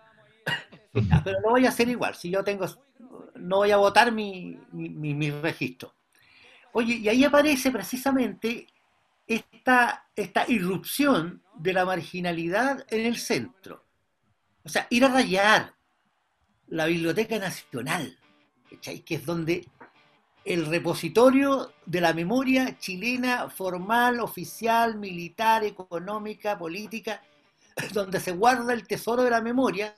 [0.92, 2.66] Pero lo voy a hacer igual, si yo tengo,
[3.36, 5.94] no voy a votar mi, mi, mi registro.
[6.72, 8.66] Oye, y ahí aparece precisamente
[9.26, 13.84] esta, esta irrupción de la marginalidad en el centro.
[14.64, 15.74] O sea, ir a rayar
[16.68, 18.18] la Biblioteca Nacional,
[18.80, 19.66] que es donde
[20.44, 27.22] el repositorio de la memoria chilena formal, oficial, militar, económica, política,
[27.92, 29.94] donde se guarda el tesoro de la memoria,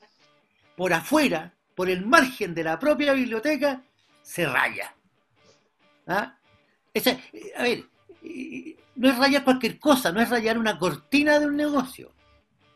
[0.76, 3.82] por afuera, por el margen de la propia biblioteca,
[4.22, 4.94] se raya.
[6.06, 6.36] ¿Ah?
[7.56, 7.84] a ver,
[8.96, 12.12] no es rayar cualquier cosa, no es rayar una cortina de un negocio,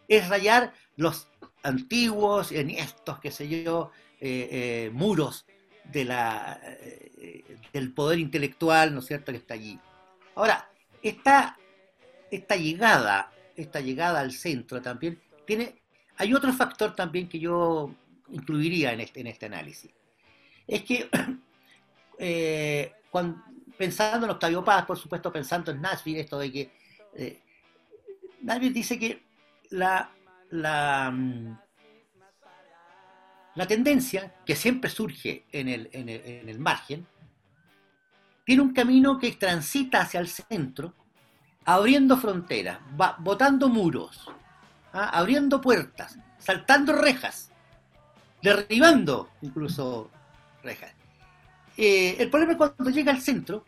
[0.09, 1.29] es rayar los
[1.63, 5.47] antiguos, estos, qué sé yo, eh, eh, muros
[5.85, 9.79] de la, eh, del poder intelectual, ¿no es cierto?, que está allí.
[10.35, 10.71] Ahora,
[11.03, 11.57] esta,
[12.31, 15.81] esta llegada, esta llegada al centro también, tiene,
[16.17, 17.95] hay otro factor también que yo
[18.31, 19.91] incluiría en este, en este análisis.
[20.67, 21.09] Es que
[23.11, 23.43] cuando,
[23.79, 26.73] pensando en Octavio Paz, por supuesto pensando en Nashville, esto de que
[27.15, 27.41] eh,
[28.43, 29.23] Nashville dice que
[29.71, 30.11] la,
[30.51, 31.57] la, mm,
[33.69, 37.07] tendencia que siempre surge en el, en, el, margen
[38.45, 40.95] tiene un camino que transita hacia el centro,
[41.65, 42.79] abriendo fronteras,
[43.19, 44.29] botando muros,
[44.93, 45.11] ¿ah?
[45.11, 47.53] abriendo puertas, saltando rejas,
[48.43, 50.11] derribando incluso
[50.63, 50.98] rejas.
[51.81, 53.65] Eh, el problema es cuando llega al centro,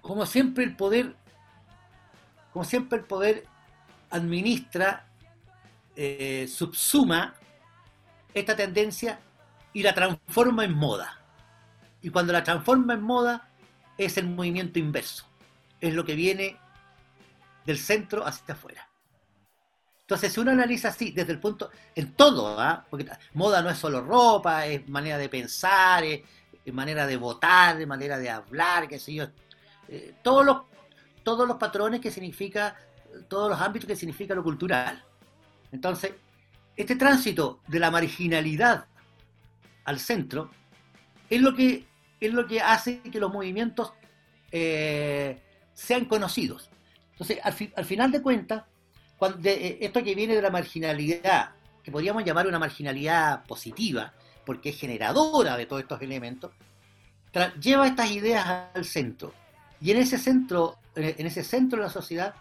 [0.00, 1.14] como siempre el poder,
[2.52, 3.46] como siempre el poder
[4.10, 5.06] administra,
[5.94, 7.34] eh, subsuma
[8.34, 9.20] esta tendencia
[9.72, 11.20] y la transforma en moda.
[12.02, 13.48] Y cuando la transforma en moda
[13.96, 15.24] es el movimiento inverso,
[15.80, 16.56] es lo que viene
[17.64, 18.88] del centro hacia afuera.
[20.00, 22.84] Entonces, si uno analiza así, desde el punto, en todo, ¿ah?
[22.90, 26.22] porque moda no es solo ropa, es manera de pensar, es,
[26.72, 29.26] manera de votar, de manera de hablar, qué sé yo.
[29.88, 30.62] Eh, todos, los,
[31.22, 32.76] todos los patrones que significa,
[33.28, 35.02] todos los ámbitos que significa lo cultural.
[35.72, 36.12] Entonces,
[36.76, 38.86] este tránsito de la marginalidad
[39.84, 40.50] al centro
[41.28, 41.86] es lo que,
[42.20, 43.92] es lo que hace que los movimientos
[44.52, 45.40] eh,
[45.72, 46.70] sean conocidos.
[47.12, 48.64] Entonces, al, final de cuentas,
[49.16, 51.50] cuando, eh, esto que viene de la marginalidad,
[51.82, 54.12] que podríamos llamar una marginalidad positiva,
[54.48, 56.52] porque es generadora de todos estos elementos,
[57.60, 59.34] lleva estas ideas al centro.
[59.78, 62.34] Y en ese centro, en ese centro de la sociedad,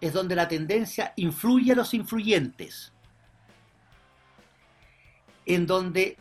[0.00, 2.94] es donde la tendencia influye a los influyentes.
[5.44, 6.16] En donde,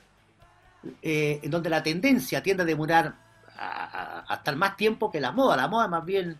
[1.01, 3.15] eh, en donde la tendencia tiende a demorar
[3.55, 5.55] hasta más tiempo que la moda.
[5.55, 6.37] La moda más bien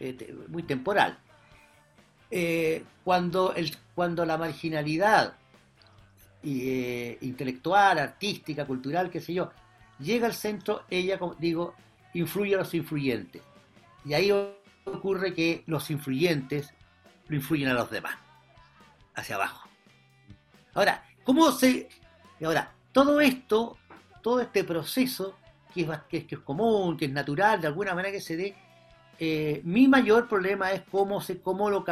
[0.00, 1.16] eh, muy temporal.
[2.28, 5.34] Eh, cuando, el, cuando la marginalidad
[6.44, 9.50] eh, intelectual, artística, cultural, qué sé yo,
[9.98, 11.74] llega al centro, ella, como digo,
[12.14, 13.42] influye a los influyentes.
[14.04, 14.32] Y ahí
[14.84, 16.74] ocurre que los influyentes
[17.28, 18.16] lo influyen a los demás,
[19.14, 19.68] hacia abajo.
[20.74, 21.88] Ahora, ¿cómo se...
[22.44, 23.78] Ahora, todo esto,
[24.22, 25.38] todo este proceso,
[25.72, 28.54] que es, común, que es natural, de alguna manera que se dé,
[29.18, 31.84] eh, mi mayor problema es cómo, se, cómo lo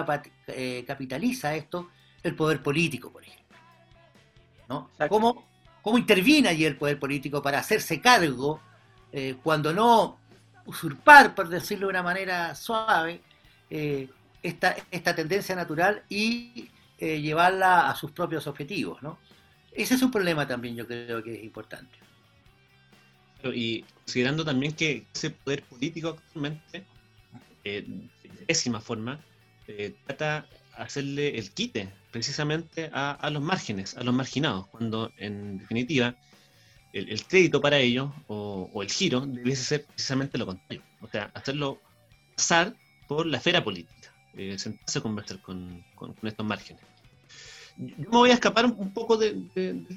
[0.49, 1.91] eh, capitaliza esto
[2.23, 3.40] el poder político, por ejemplo.
[5.09, 5.45] ¿Cómo,
[5.83, 8.61] ¿Cómo, interviene allí el poder político para hacerse cargo,
[9.13, 10.19] eh, cuando no
[10.67, 13.21] usurpar, por decirlo de una manera suave,
[13.69, 14.09] eh,
[14.43, 19.03] esta, esta, tendencia natural y eh, llevarla a sus propios objetivos?
[19.03, 19.19] ¿no?
[19.73, 21.99] Ese es un problema también, yo creo que es importante.
[23.43, 26.85] Y considerando también que ese poder político actualmente,
[27.65, 27.87] de
[28.47, 29.19] pésima forma,
[30.07, 36.17] trata hacerle el quite precisamente a, los márgenes, a los marginados, cuando en definitiva
[36.93, 41.81] el, crédito para ellos o, el giro debiese ser precisamente lo contrario, o sea, hacerlo
[42.35, 42.75] pasar
[43.07, 45.85] por la esfera política, eh, sentarse a conversar con,
[46.23, 46.83] estos márgenes.
[47.77, 49.51] Yo me voy a escapar un poco del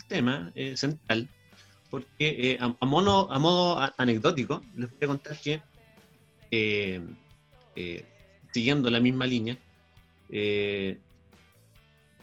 [0.07, 1.29] tema eh, central,
[1.89, 3.29] porque eh, a, modo
[3.97, 7.01] anecdótico les voy a contar que,
[8.51, 9.57] siguiendo la misma línea,
[10.35, 10.97] eh,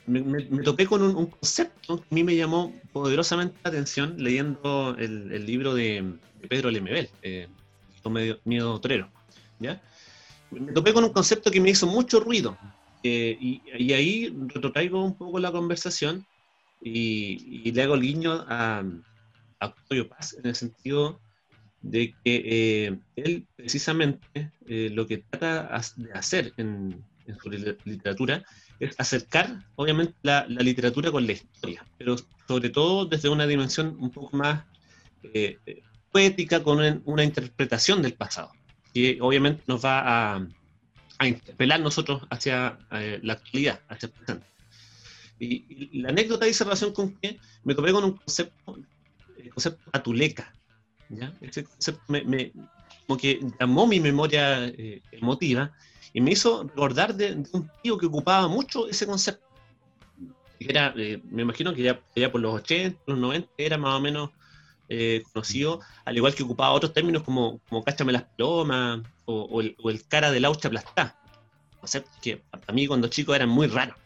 [0.05, 5.47] me, topé con un, concepto que a mí me llamó poderosamente la atención leyendo el,
[5.47, 6.15] libro de,
[6.49, 7.47] Pedro Lemebel, eh,
[8.11, 9.09] medio, Miedo Torero.
[9.61, 9.81] ¿ya?
[10.51, 12.59] Me topé con un concepto que me hizo mucho ruido.
[13.05, 16.27] Eh, y, ahí retrotraigo un poco la conversación
[16.83, 18.83] y, le hago el guiño a,
[19.61, 21.21] a Octavio Paz en el sentido
[21.81, 27.51] de que eh, él precisamente lo que trata de hacer en, en su
[27.85, 28.45] literatura
[28.79, 32.17] es acercar, obviamente, la, literatura con la historia, pero
[32.49, 34.65] sobre todo desde una dimensión un poco más
[35.35, 35.59] eh,
[36.11, 38.53] poética, con una, interpretación del pasado,
[38.93, 40.47] que obviamente nos va a,
[41.19, 44.47] a interpelar nosotros hacia eh, la actualidad, hacia el presente.
[45.39, 48.79] Y, la anécdota dice relación con que me topé con un concepto,
[49.37, 50.53] el concepto atuleca.
[51.09, 51.35] ¿ya?
[51.41, 52.53] Ese concepto me,
[53.07, 55.73] como que llamó mi memoria eh, emotiva
[56.13, 59.47] y me hizo recordar de, un tío que ocupaba mucho ese concepto.
[60.59, 64.01] Era, eh, me imagino que ya, ya, por los 80, los 90 era más o
[64.01, 64.31] menos
[64.93, 70.05] eh, conocido, al igual que ocupaba otros términos como, como cáchame las plomas o, el,
[70.09, 71.17] cara de laucha aplastada.
[71.79, 73.97] Conceptos que a mí cuando chico eran muy raros.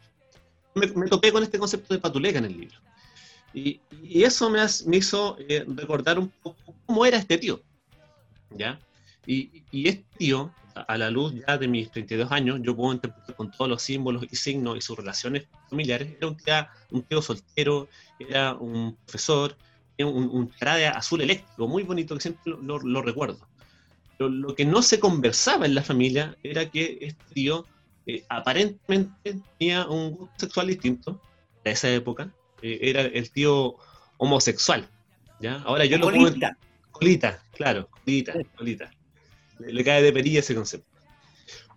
[0.74, 2.76] Me, topé con este concepto de patuleca en el libro.
[3.54, 3.80] Y,
[4.22, 7.62] eso me, me hizo eh, recordar un poco cómo era este tío.
[8.50, 8.78] ¿Ya?
[9.26, 13.36] Y, y, este tío, a la luz ya de mis 32 años, yo puedo interpretar
[13.36, 16.54] con todos los símbolos y signos y sus relaciones familiares, era un tío,
[16.90, 19.56] un tío soltero, era un profesor,
[19.98, 23.46] un, un azul eléctrico, muy bonito, que siempre lo, recuerdo.
[24.18, 27.66] Pero lo que no se conversaba en la familia era que este tío
[28.06, 31.20] eh, aparentemente tenía un gusto sexual distinto
[31.64, 32.30] de esa época.
[32.62, 33.76] Eh, era el tío
[34.18, 34.88] homosexual.
[35.40, 35.62] ¿ya?
[35.64, 36.56] Ahora yo lo colita.
[36.90, 38.90] Colita, claro, colita, colita.
[39.58, 40.88] Le, cae de perilla ese concepto.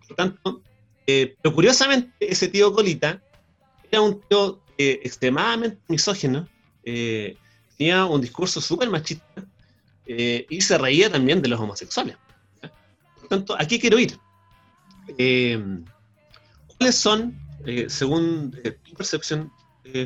[0.06, 0.62] Por tanto,
[1.06, 3.22] eh, pero curiosamente, ese tío colita
[3.90, 6.48] era un tío extremadamente misógeno.
[6.84, 7.36] Eh,
[7.78, 9.44] tenía un discurso súper machista
[10.06, 12.16] eh, y se reía también de los homosexuales.
[12.60, 14.18] Por tanto, aquí quiero ir.
[15.16, 15.62] Eh,
[16.66, 18.50] ¿Cuáles son, eh, según
[18.82, 19.52] tu percepción,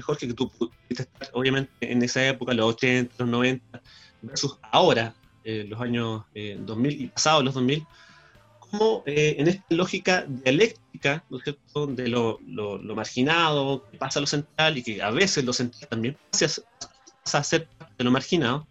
[0.02, 3.82] Jorge, que tú pudiste estar obviamente en esa época, los 80, los 90,
[4.22, 7.86] versus ahora, los años 2000 y pasados los 2000,
[8.58, 12.38] cómo en esta lógica dialéctica, ¿no es cierto?, de lo,
[12.94, 17.44] marginado, que pasa a lo central y que a veces lo central también pasa a
[17.44, 18.66] ser de lo marginado,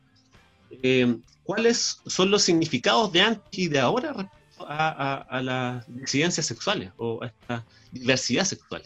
[0.84, 6.92] eh, ¿cuáles son los significados de antes y de ahora respecto a, las disidencias sexuales
[6.98, 8.84] o a esta diversidad sexual?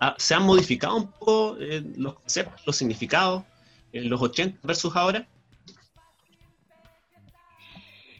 [0.00, 3.44] Ah, ¿Se han modificado un poco eh, los conceptos, los significados
[3.92, 5.26] en los 80 versus ahora?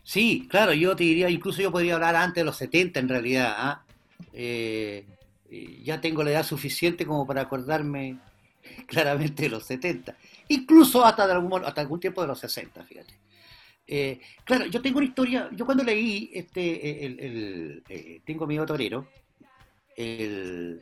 [0.06, 3.54] Sí, claro, yo te diría, incluso yo podría hablar antes de los 70 en realidad.
[3.58, 3.82] ¿ah?
[4.32, 5.04] Eh,
[5.82, 8.16] ya tengo la edad suficiente como para acordarme
[8.86, 10.16] claramente de los 70
[10.46, 13.18] incluso hasta, de algún, hasta algún tiempo de los 60, fíjate.
[13.88, 19.08] Eh, claro, yo tengo una historia, yo cuando leí, este, el, eh, tengo mi torero,
[19.96, 20.78] eh,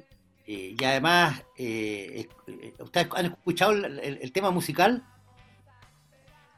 [0.46, 1.42] y además,
[2.78, 5.02] ¿ustedes han escuchado el, tema musical?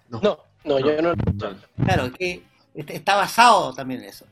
[0.09, 0.21] No,
[0.65, 1.15] no, yo no.
[1.85, 2.43] Claro, que
[2.77, 4.27] está basado también en eso.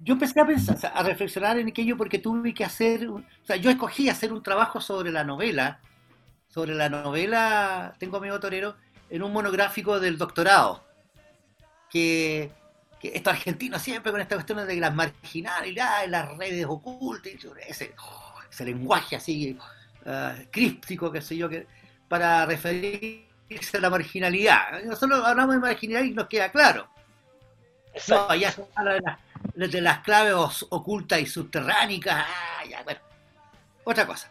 [0.00, 3.70] yo empecé a pensar, a reflexionar en aquello porque tuve que hacer, o sea, yo
[3.70, 5.80] escogí hacer un trabajo sobre la novela,
[6.48, 8.76] sobre la novela Tengo amigo torero
[9.10, 10.84] en un monográfico del doctorado.
[11.90, 12.50] Que,
[13.00, 17.32] que estos argentinos siempre con esta cuestión de las marginalidades, las redes ocultas,
[17.68, 17.94] ese,
[18.50, 19.56] ese lenguaje así
[20.06, 21.66] uh, críptico, qué sé yo, que,
[22.08, 22.46] para
[23.74, 24.82] a la marginalidad.
[24.84, 26.88] Nosotros hablamos de marginalidad y nos queda claro.
[28.08, 29.18] No, ya se habla
[29.54, 30.34] de, las claves
[30.70, 32.24] ocultas y subterránicas.
[32.26, 33.00] Ah, ya, bueno.
[33.84, 34.30] Otra cosa.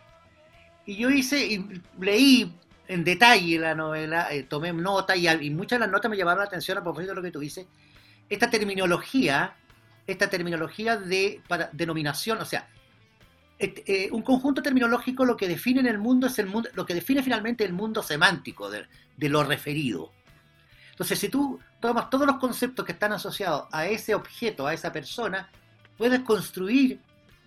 [0.85, 2.53] Y yo hice, y leí
[2.87, 6.45] en detalle la novela, eh, tomé nota y, muchas de las notas me llamaron la
[6.45, 7.65] atención a propósito de lo que tú dices.
[8.29, 9.55] Esta terminología,
[10.05, 12.67] esta terminología de para, denominación, o sea,
[13.59, 16.93] eh, un conjunto terminológico lo que define en el mundo es el mundo, lo que
[16.93, 18.87] define finalmente el mundo semántico de,
[19.29, 20.11] lo referido.
[20.91, 24.91] Entonces, si tú tomas todos los conceptos que están asociados a ese objeto, a esa
[24.91, 25.49] persona,
[25.97, 26.99] puedes construir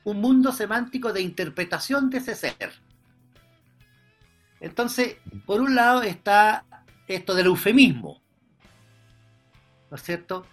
[0.05, 2.73] un mundo semántico de interpretación de ese ser.
[4.61, 6.64] Entonces, por un lado está
[7.07, 8.21] esto del eufemismo,
[9.90, 10.46] ¿no es cierto?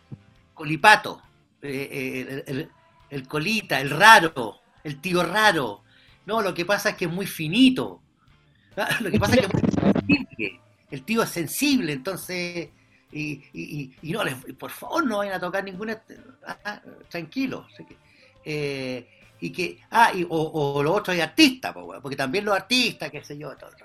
[0.54, 1.22] Colipato,
[1.62, 2.70] eh, eh,
[3.10, 5.84] el, colita, el raro, el tío raro.
[6.26, 8.02] No, lo que pasa es que es muy finito.
[9.02, 10.62] Lo que pasa es que es muy sensible.
[10.90, 12.70] El tío es sensible, entonces.
[13.12, 14.22] Y, no,
[14.58, 16.02] por favor, no vayan a tocar ninguna.
[16.48, 17.68] Ah, ah, tranquilo.
[18.44, 19.08] Eh,
[19.42, 19.80] y que.
[19.92, 23.70] Ah, o, o, lo otro es artista, porque también los artistas, qué sé yo, todo
[23.70, 23.76] el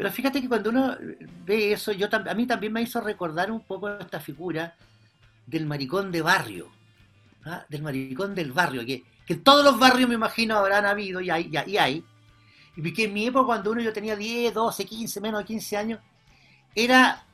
[0.00, 0.96] pero fíjate que cuando uno
[1.44, 4.74] ve eso, yo a mí también me hizo recordar un poco esta figura
[5.46, 6.70] del maricón de barrio,
[7.44, 7.66] ¿ah?
[7.68, 11.30] del maricón del barrio, que, que en todos los barrios me imagino habrán habido y
[11.30, 12.04] hay, y hay.
[12.74, 15.76] Y que en mi época, cuando uno yo tenía 10, 12, 15, menos de 15
[15.76, 16.00] años,
[16.74, 17.24] era,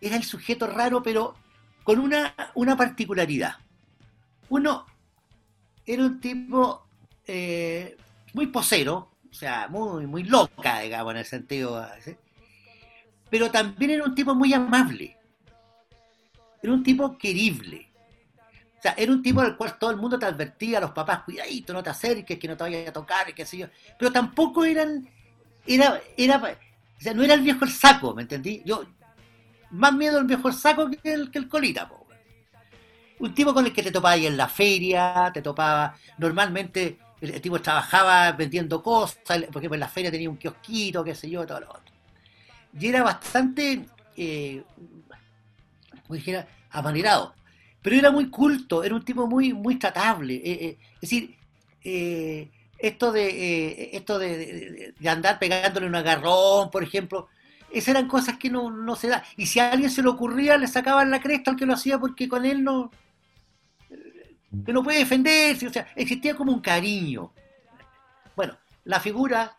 [0.00, 1.36] era el sujeto raro, pero
[1.84, 3.54] con una, una particularidad.
[4.48, 4.86] Uno
[5.86, 6.84] era un tipo
[7.28, 7.96] eh,
[8.32, 11.86] muy posero, o sea, muy, muy loca, digamos, en el sentido.
[13.30, 15.16] Pero también era un tipo muy amable.
[16.60, 17.88] Era un tipo querible.
[18.80, 21.22] O sea, era un tipo al cual todo el mundo te advertía, a los papás,
[21.24, 23.66] cuidadito, no te acerques, que no te vayas a tocar, qué sé yo.
[23.98, 25.06] Pero tampoco eran,
[25.66, 28.62] era, era, o sea, no era el viejo el saco, ¿me entendí?
[28.64, 28.86] Yo,
[29.72, 32.06] más miedo el viejo el saco que el, que el colita, po.
[33.18, 37.38] Un tipo con el que te topaba ahí en la feria, te topaba, normalmente el,
[37.42, 41.60] tipo trabajaba vendiendo cosas, porque en la feria tenía un kiosquito, qué sé yo, todo
[41.60, 41.92] lo otro.
[42.78, 43.84] Y era bastante,
[44.16, 44.62] eh,
[46.06, 47.34] como dijera, amanerado
[47.82, 50.34] pero era muy culto, era un tipo muy, muy tratable.
[50.34, 51.36] Eh, eh, es decir,
[51.82, 57.28] eh, esto de esto de, andar pegándole un agarrón, por ejemplo,
[57.70, 59.24] esas eran cosas que no, se da.
[59.36, 61.98] Y si a alguien se le ocurría, le sacaban la cresta al que lo hacía
[61.98, 62.90] porque con él no,
[64.64, 67.32] que no puede defenderse, o sea, existía como un cariño.
[68.36, 69.56] Bueno, la figura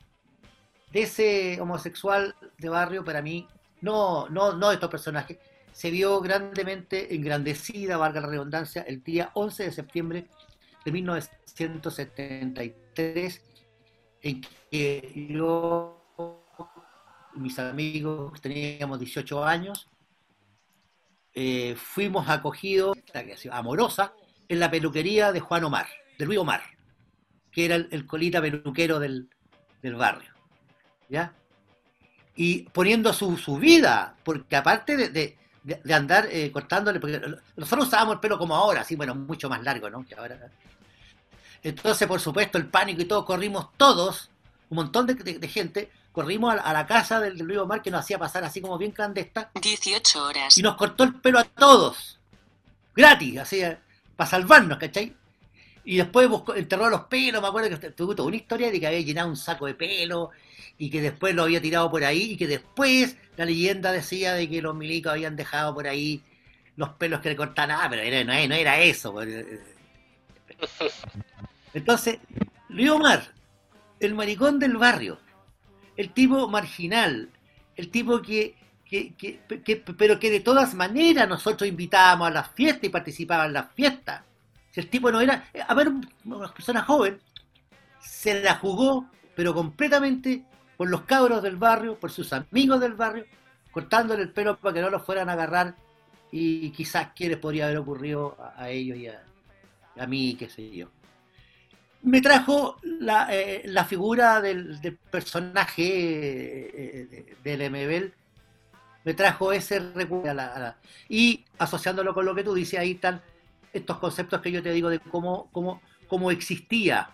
[0.91, 3.47] de ese homosexual de barrio para mí,
[3.81, 5.37] no, no, no de estos personajes,
[5.71, 10.27] se vio grandemente engrandecida, valga la redundancia, el día 11 de septiembre
[10.85, 13.41] de 1973,
[14.23, 15.97] en que yo
[17.35, 19.87] y mis amigos teníamos 18 años,
[21.33, 22.97] eh, fuimos acogidos,
[23.51, 24.13] amorosa,
[24.49, 26.61] en la peluquería de Juan Omar, de Luis Omar,
[27.51, 29.29] que era el, colita peluquero del,
[29.81, 30.31] barrio.
[31.09, 31.33] ¿Ya?
[32.35, 35.37] Y poniendo su, vida, porque aparte de,
[35.93, 37.21] andar eh, cortándole, porque
[37.55, 40.05] nosotros usábamos el pelo como ahora, así, bueno, mucho más largo, ¿no?
[40.05, 40.49] Que ahora.
[41.63, 44.29] Entonces, por supuesto, el pánico y todo, corrimos todos,
[44.69, 48.43] un montón de, gente, corrimos a, la casa del, Luis Omar que nos hacía pasar
[48.43, 49.51] así como bien clandesta.
[49.61, 50.57] 18 horas.
[50.57, 52.19] Y nos cortó el pelo a todos,
[52.95, 53.61] gratis, así,
[54.15, 55.15] para salvarnos, ¿cachai?
[55.83, 59.01] Y después buscó, enterró los pelos, me acuerdo que tuvo una historia de que había
[59.01, 60.29] llenado un saco de pelo
[60.77, 64.49] y que después lo había tirado por ahí y que después la leyenda decía de
[64.49, 66.23] que los milicos habían dejado por ahí
[66.75, 67.71] los pelos que le cortaban.
[67.71, 69.11] Ah, pero no, era eso.
[69.11, 69.45] Pues.
[71.73, 72.19] Entonces,
[72.69, 73.23] Luis Omar,
[73.99, 75.19] el maricón del barrio,
[75.95, 77.29] el tipo marginal,
[77.75, 78.55] el tipo que,
[78.85, 83.53] que, que, pero que de todas maneras nosotros invitábamos a las fiestas y participaba en
[83.53, 84.23] las fiestas.
[84.71, 85.91] Si el tipo no era, a ver,
[86.23, 87.19] una persona joven,
[87.99, 89.05] se la jugó,
[89.35, 90.45] pero completamente
[90.77, 93.25] por los cabros del barrio, por sus amigos del barrio,
[93.71, 95.75] cortándole el pelo para que no los fueran a agarrar
[96.31, 100.87] y quizás qué les podría haber ocurrido a, ellos y a, mí, qué sé yo.
[102.03, 108.13] Me trajo la, eh, figura del, personaje eh, del MBL,
[109.03, 110.75] me trajo ese recuerdo
[111.09, 113.21] y asociándolo con lo que tú dices, ahí están
[113.73, 117.09] estos conceptos que yo te digo de cómo, cómo, cómo existía,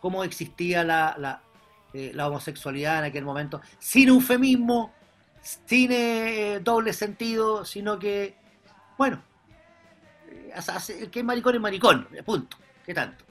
[0.00, 1.42] cómo existía la,
[1.92, 4.92] eh, la homosexualidad en aquel momento, sin eufemismo,
[5.40, 8.36] sin eh, doble sentido, sino que,
[8.98, 9.22] bueno,
[10.28, 13.24] eh, que es maricón es maricón, punto, ¿qué tanto?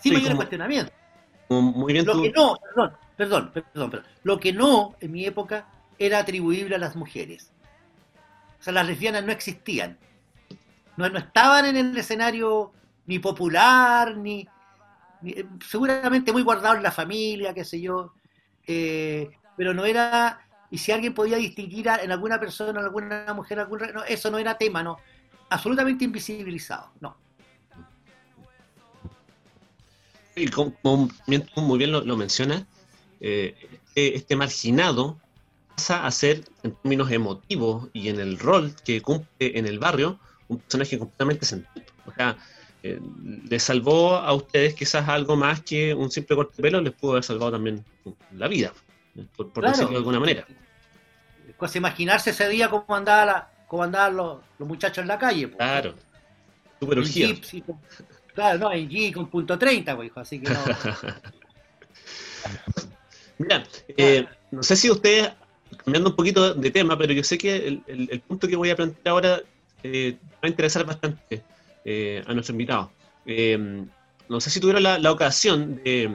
[0.00, 0.92] Sin mayor cuestionamiento.
[1.48, 5.68] Muy bien lo que no, perdón, perdón, perdón, perdón, lo que no en mi época
[5.98, 7.52] era atribuible a las mujeres.
[8.58, 9.98] O sea, las lesbianas no existían.
[10.96, 12.72] No, no estaban en el escenario
[13.06, 14.46] ni popular, ni,
[15.24, 18.12] eh, seguramente muy guardado en la familia, qué sé yo,
[18.66, 20.40] eh, pero no era,
[20.70, 24.38] y si alguien podía distinguir en alguna persona, en alguna mujer, algún, no, eso no
[24.38, 24.98] era tema, no,
[25.48, 27.16] absolutamente invisibilizado, no.
[30.34, 31.08] Y como,
[31.56, 32.66] muy bien lo, menciona,
[33.20, 35.18] eh, este, este, marginado
[35.74, 40.18] pasa a ser, en términos emotivos y en el rol que cumple en el barrio,
[40.48, 41.84] un personaje completamente central.
[42.06, 42.36] O sea,
[42.82, 43.00] eh,
[43.48, 47.12] les salvó a ustedes quizás algo más que un simple corte de pelo, les pudo
[47.12, 47.84] haber salvado también
[48.32, 48.72] la vida,
[49.36, 50.46] por, decirlo de alguna manera.
[51.58, 55.50] Pues imaginarse ese día cómo andaban, cómo andaban los, muchachos en la calle.
[55.50, 55.94] Claro,
[56.78, 57.02] super
[58.34, 60.60] Claro, no, en G con punto 30, pues, hijo, así que no.
[63.38, 65.30] Mira, eh, no sé si ustedes,
[65.82, 69.08] cambiando un poquito de tema, pero yo sé que el, punto que voy a plantear
[69.08, 69.42] ahora
[69.92, 71.42] eh, va a interesar bastante.
[71.88, 72.90] Eh, a nuestro invitado.
[73.26, 73.56] Eh,
[74.28, 76.10] no sé si tuvieron la, ocasión de,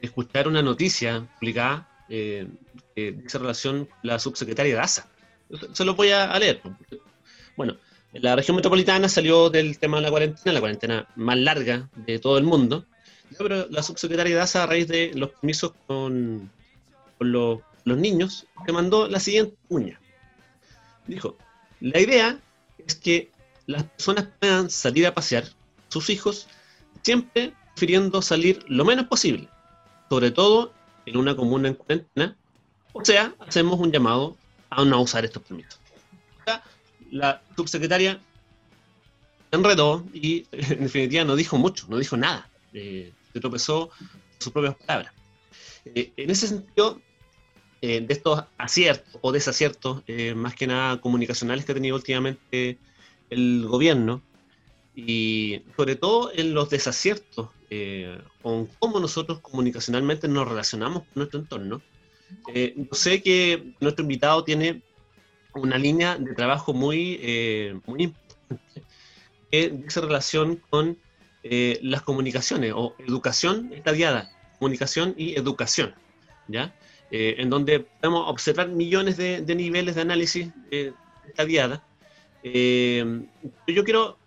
[0.00, 2.46] escuchar una noticia publicada eh,
[2.94, 5.08] de esa relación la subsecretaria de ASA.
[5.72, 6.60] Se lo voy a, leer.
[7.56, 7.76] Bueno,
[8.12, 12.38] la región metropolitana salió del tema de la cuarentena, la cuarentena más larga de todo
[12.38, 12.86] el mundo,
[13.36, 16.48] pero la subsecretaria de ASA, a raíz de los permisos con,
[17.18, 20.00] los, los niños, te mandó la siguiente uña.
[21.08, 21.36] Dijo,
[21.80, 22.38] la idea
[22.78, 23.30] es que
[23.66, 25.44] las personas puedan salir a pasear
[25.88, 26.48] sus hijos,
[27.02, 29.48] siempre prefiriendo salir lo menos posible,
[30.08, 30.72] sobre todo
[31.06, 32.36] en una comuna en cuarentena,
[32.92, 34.36] o sea, hacemos un llamado
[34.70, 35.80] a no usar estos permisos.
[37.10, 38.20] la subsecretaria
[39.50, 42.48] enredó y en definitiva no dijo mucho, no dijo nada.
[42.72, 43.90] se tropezó
[44.38, 45.12] sus propias palabras.
[45.84, 47.00] en ese sentido,
[47.86, 50.02] de estos aciertos o desaciertos,
[50.36, 52.78] más que nada comunicacionales que ha tenido últimamente
[53.30, 54.22] el gobierno,
[54.94, 61.40] y sobre todo en los desaciertos eh, con cómo nosotros comunicacionalmente nos relacionamos con nuestro
[61.40, 61.82] entorno.
[62.54, 64.82] Eh, sé que nuestro invitado tiene
[65.54, 68.82] una línea de trabajo muy, eh, importante
[69.50, 70.98] que dice relación con
[71.42, 75.94] las comunicaciones o educación estadiada, comunicación y educación,
[76.48, 76.74] ¿ya?
[77.10, 80.48] En donde podemos observar millones de, de niveles de análisis
[81.28, 81.82] estadiada.
[82.42, 84.18] yo quiero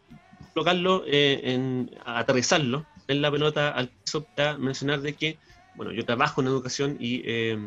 [0.57, 5.37] colocarlo, eh, en, aterrizarlo en la pelota al piso para mencionar de que,
[5.75, 7.59] bueno, yo trabajo en educación y eh,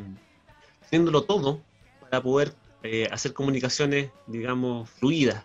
[0.82, 1.60] haciéndolo todo
[2.00, 2.52] para poder
[2.82, 5.44] eh, hacer comunicaciones, digamos, fluidas,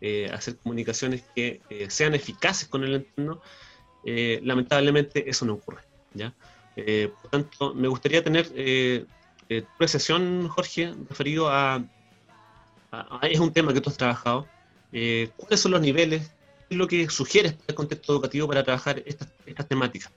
[0.00, 3.42] eh, hacer comunicaciones que sean eficaces con el entorno,
[4.04, 5.82] lamentablemente eso no ocurre,
[6.14, 6.32] ¿ya?
[7.20, 11.84] Por tanto, me gustaría tener tu apreciación, Jorge, referido a,
[13.22, 14.46] Es un tema que tú has trabajado.
[14.90, 16.30] ¿Cuáles son los niveles
[16.70, 20.12] es lo que sugieres para el contexto educativo para trabajar estas, temáticas?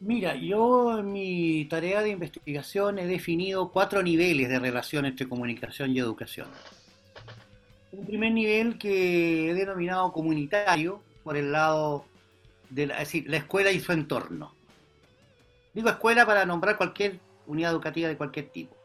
[0.00, 5.94] Mira, yo en mi tarea de investigación he definido cuatro niveles de relación entre comunicación
[5.94, 6.48] y educación.
[7.92, 12.06] Un primer nivel que he denominado comunitario, por el lado
[12.70, 14.54] de es decir, la escuela y su entorno.
[15.74, 18.76] Digo escuela para nombrar cualquier unidad educativa de cualquier tipo.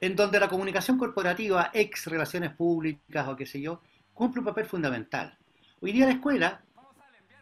[0.00, 3.80] En donde la comunicación corporativa, ex relaciones públicas o qué sé yo,
[4.12, 5.36] cumple un papel fundamental.
[5.80, 6.62] Hoy día la escuela,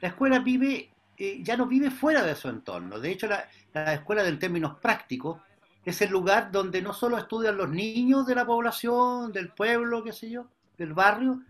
[0.00, 2.98] la escuela vive, eh, ya no vive fuera de su entorno.
[2.98, 5.40] De hecho, la, la escuela en términos prácticos
[5.84, 10.12] es el lugar donde no solo estudian los niños de la población, del pueblo, qué
[10.12, 10.46] sé yo,
[10.78, 11.40] del barrio,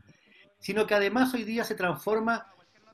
[0.58, 2.51] sino que además hoy día se transforma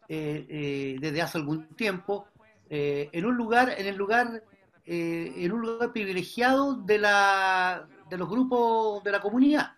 [0.09, 2.26] desde hace algún tiempo
[2.70, 4.42] en un lugar, en el lugar,
[4.86, 9.72] en un lugar privilegiado de la de los grupos de la comunidad.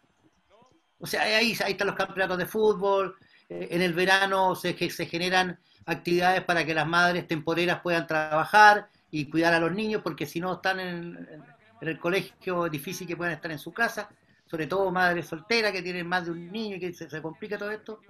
[0.98, 3.16] O sea, ahí, ahí están los campeonatos de fútbol,
[3.48, 8.88] eh, en el verano se, se generan actividades para que las madres temporeras puedan trabajar
[9.10, 11.44] y cuidar a los niños, porque si no están en,
[11.80, 14.08] el colegio es difícil que puedan estar en su casa,
[14.46, 17.70] sobre todo madres solteras que tienen más de un niño y que se, complica todo
[17.70, 18.00] esto.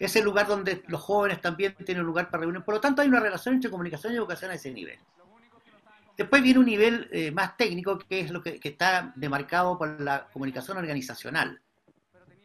[0.00, 2.62] Es el lugar donde los jóvenes también tienen un lugar para reunir.
[2.62, 4.98] Por lo tanto, hay una relación entre comunicación y educación a ese nivel.
[6.16, 10.26] Después viene un nivel eh, más técnico, que es lo que, está demarcado por la
[10.32, 11.60] comunicación organizacional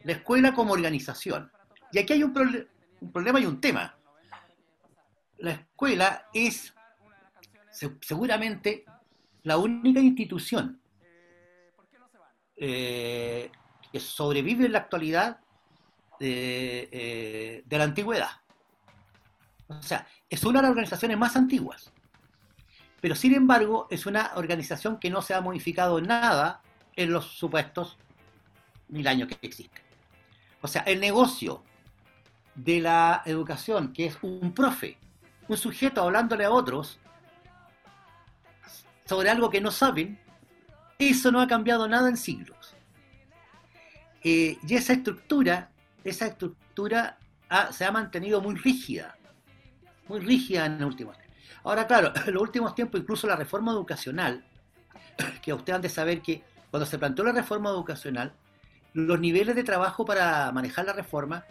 [0.06, 1.50] la escuela como organización.
[1.90, 2.32] Y aquí hay un,
[3.12, 3.98] problema y un tema.
[5.38, 6.72] La escuela es
[8.00, 8.84] seguramente
[9.42, 10.80] la única institución
[12.56, 13.50] eh,
[13.92, 15.40] que sobrevive en la actualidad
[16.20, 18.30] eh, de, la antigüedad.
[19.68, 21.92] O sea, es una de las organizaciones más antiguas.
[23.00, 26.62] Pero sin embargo, es una organización que no se ha modificado nada
[26.94, 27.98] en los supuestos
[28.88, 29.82] mil años que existe.
[30.62, 31.62] O sea, el negocio
[32.54, 34.98] de la educación, que es un profe,
[35.48, 36.98] un sujeto hablándole a otros
[39.04, 40.18] sobre algo que no saben,
[40.98, 42.74] eso no ha cambiado nada en siglos.
[44.24, 45.70] Eh, y esa estructura,
[46.08, 47.18] esa estructura
[47.72, 49.16] se ha mantenido muy rígida,
[50.08, 51.36] muy rígida en los últimos tiempos.
[51.64, 54.44] Ahora, claro, en los últimos tiempos, incluso la reforma educacional,
[55.42, 58.32] que ustedes han de saber que cuando se planteó la reforma educacional,
[58.92, 61.44] los niveles de trabajo para manejar la reforma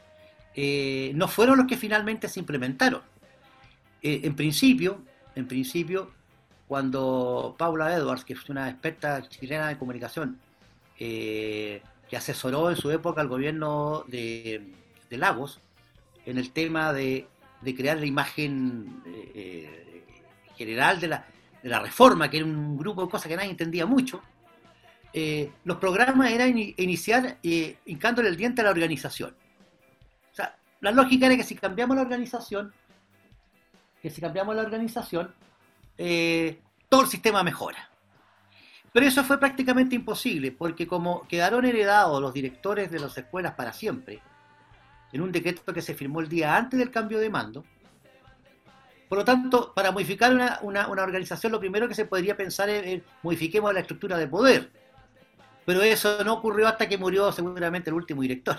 [0.55, 3.01] eh, no fueron los que finalmente se implementaron.
[4.01, 5.01] Eh, en principio,
[5.35, 6.11] en principio,
[6.67, 10.39] cuando Paula Edwards, que es una experta chilena de comunicación,
[10.97, 14.73] eh, que asesoró en su época al gobierno de,
[15.09, 15.61] Lagos
[16.25, 17.27] en el tema de,
[17.63, 19.01] crear la imagen
[20.55, 21.25] general de la,
[21.63, 24.21] de la reforma, que era un grupo de cosas que nadie entendía mucho,
[25.17, 29.33] eh, los programas eran iniciar eh, hincándole el diente a la organización.
[30.31, 32.73] O sea, la lógica era que si cambiamos la organización,
[34.01, 35.33] que si cambiamos la organización,
[35.97, 37.89] eh, todo el sistema mejora.
[38.95, 43.73] Pero eso fue prácticamente imposible, porque como quedaron heredados los directores de las escuelas para
[43.73, 44.21] siempre,
[45.11, 47.65] en un decreto que se firmó el día antes del cambio de mando,
[49.09, 53.01] por lo tanto, para modificar una, una organización, lo primero que se podría pensar es,
[53.21, 54.71] modifiquemos la estructura de poder
[55.65, 58.57] pero eso no ocurrió hasta que murió seguramente el último director,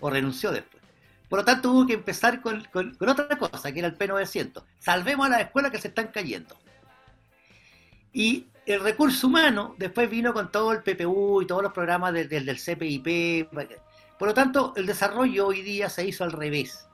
[0.00, 0.82] o renunció después.
[1.28, 4.64] Por lo tanto, hubo que empezar con, otra cosa, que era el P900.
[4.80, 6.58] Salvemos a las escuelas que se están cayendo.
[8.12, 12.36] Y el recurso humano después vino con todo el PPU y todos los programas desde
[12.36, 13.48] el CPIP
[14.18, 16.86] Por lo tanto, el desarrollo hoy día se hizo al revés.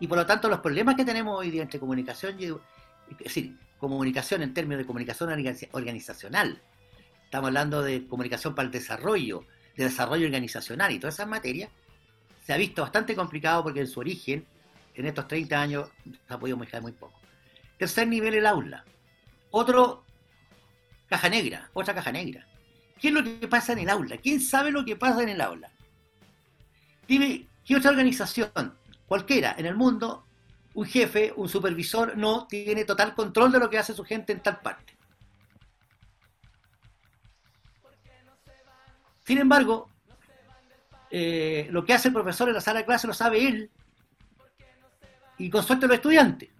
[0.00, 3.56] Y por lo tanto, los problemas que tenemos hoy día entre comunicación y es decir,
[3.78, 5.30] comunicación en términos de comunicación
[5.72, 6.60] organizacional.
[7.24, 9.44] Estamos hablando de comunicación para el desarrollo,
[9.76, 11.70] de desarrollo organizacional y todas esas materias.
[12.44, 14.46] Se ha visto bastante complicado porque en su origen,
[14.94, 15.88] en estos 30 años,
[16.26, 17.20] se ha podido mejorar muy poco.
[17.76, 18.84] Tercer nivel, el aula.
[19.50, 20.04] Otro,
[21.08, 22.46] caja negra, otra caja negra.
[23.00, 24.16] ¿Qué es lo que pasa en el aula?
[24.18, 25.70] ¿Quién sabe lo que pasa en el aula?
[27.06, 30.24] Dime, ¿qué otra organización, cualquiera en el mundo,
[30.74, 34.40] un jefe, un supervisor, no tiene total control de lo que hace su gente en
[34.40, 34.96] tal parte?
[39.24, 39.88] Sin embargo,
[41.10, 43.70] eh, lo que hace el profesor en la sala de clase lo sabe él
[45.38, 46.50] y con suerte los estudiantes,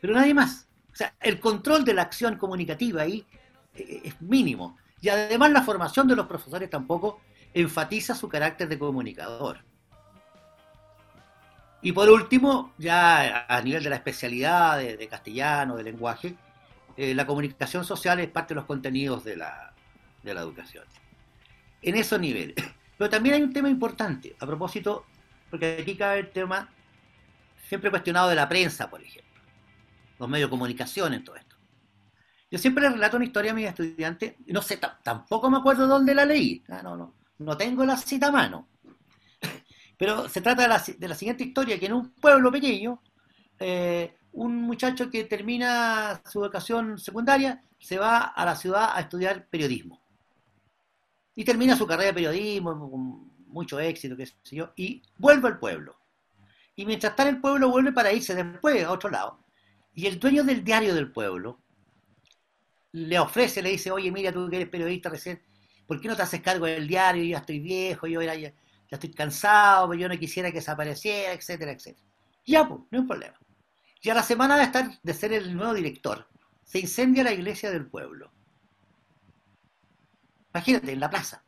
[0.00, 0.66] pero nadie más.
[0.94, 3.26] O sea, el control de la acción comunicativa ahí
[3.74, 4.78] eh, es mínimo.
[5.00, 7.20] Y además la formación de los profesores tampoco
[7.52, 9.58] enfatiza su carácter de comunicador.
[11.82, 16.36] Y por último, ya a nivel de la especialidad de, castellano, de lenguaje,
[16.96, 19.74] eh, la comunicación social es parte de los contenidos de la,
[20.22, 20.84] de la educación.
[21.82, 22.54] En esos niveles.
[22.96, 25.04] Pero también hay un tema importante, a propósito,
[25.50, 26.68] porque aquí cabe el tema
[27.68, 29.23] siempre cuestionado de la prensa, por ejemplo,
[30.18, 31.56] los medios de comunicación en todo esto.
[32.50, 36.14] Yo siempre le relato una historia a mis estudiantes, no sé, tampoco me acuerdo dónde
[36.14, 38.68] la leí, ah, no, no, no tengo la cita a mano.
[39.96, 43.00] Pero se trata de la, siguiente historia, que en un pueblo pequeño,
[43.58, 49.46] eh, un muchacho que termina su educación secundaria se va a la ciudad a estudiar
[49.46, 50.02] periodismo.
[51.36, 55.58] Y termina su carrera de periodismo con mucho éxito, qué sé yo, y vuelve al
[55.58, 55.96] pueblo.
[56.76, 59.43] Y mientras está en el pueblo vuelve para irse después a otro lado.
[59.94, 61.60] Y el dueño del diario del pueblo
[62.92, 65.42] le ofrece, le dice, oye, mira, tú que eres periodista recién,
[65.86, 67.22] ¿por qué no te haces cargo del diario?
[67.22, 68.52] Yo ya estoy viejo, yo ya,
[68.90, 72.06] estoy cansado, yo no quisiera que desapareciera, etcétera, etcétera.
[72.46, 73.38] Ya, pues, no hay problema.
[74.00, 76.28] Y a la semana de estar, de ser el nuevo director,
[76.62, 78.30] se incendia la iglesia del pueblo.
[80.52, 81.44] Imagínate, en la plaza.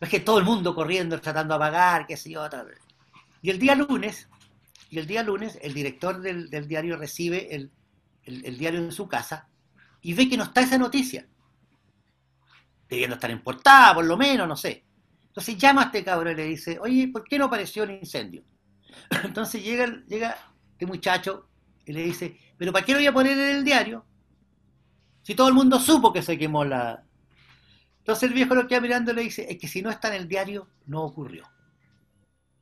[0.00, 2.78] Es que todo el mundo corriendo, tratando de apagar, qué sé yo, vez.
[3.40, 4.28] Y el día lunes,
[4.88, 9.48] y el día lunes, el director del, diario recibe el, diario en su casa
[10.00, 11.26] y ve que no está esa noticia.
[12.88, 14.84] Debiendo estar en portada, por lo menos, no sé.
[15.26, 18.42] Entonces llama a este cabrón y le dice, oye, ¿por qué no apareció el incendio?
[19.24, 20.36] Entonces llega, llega
[20.72, 21.48] este muchacho
[21.84, 24.06] y le dice, pero ¿para qué lo voy a poner en el diario?
[25.22, 27.04] Si todo el mundo supo que se quemó la...
[27.98, 30.22] Entonces el viejo lo queda mirando y le dice, es que si no está en
[30.22, 31.46] el diario, no ocurrió.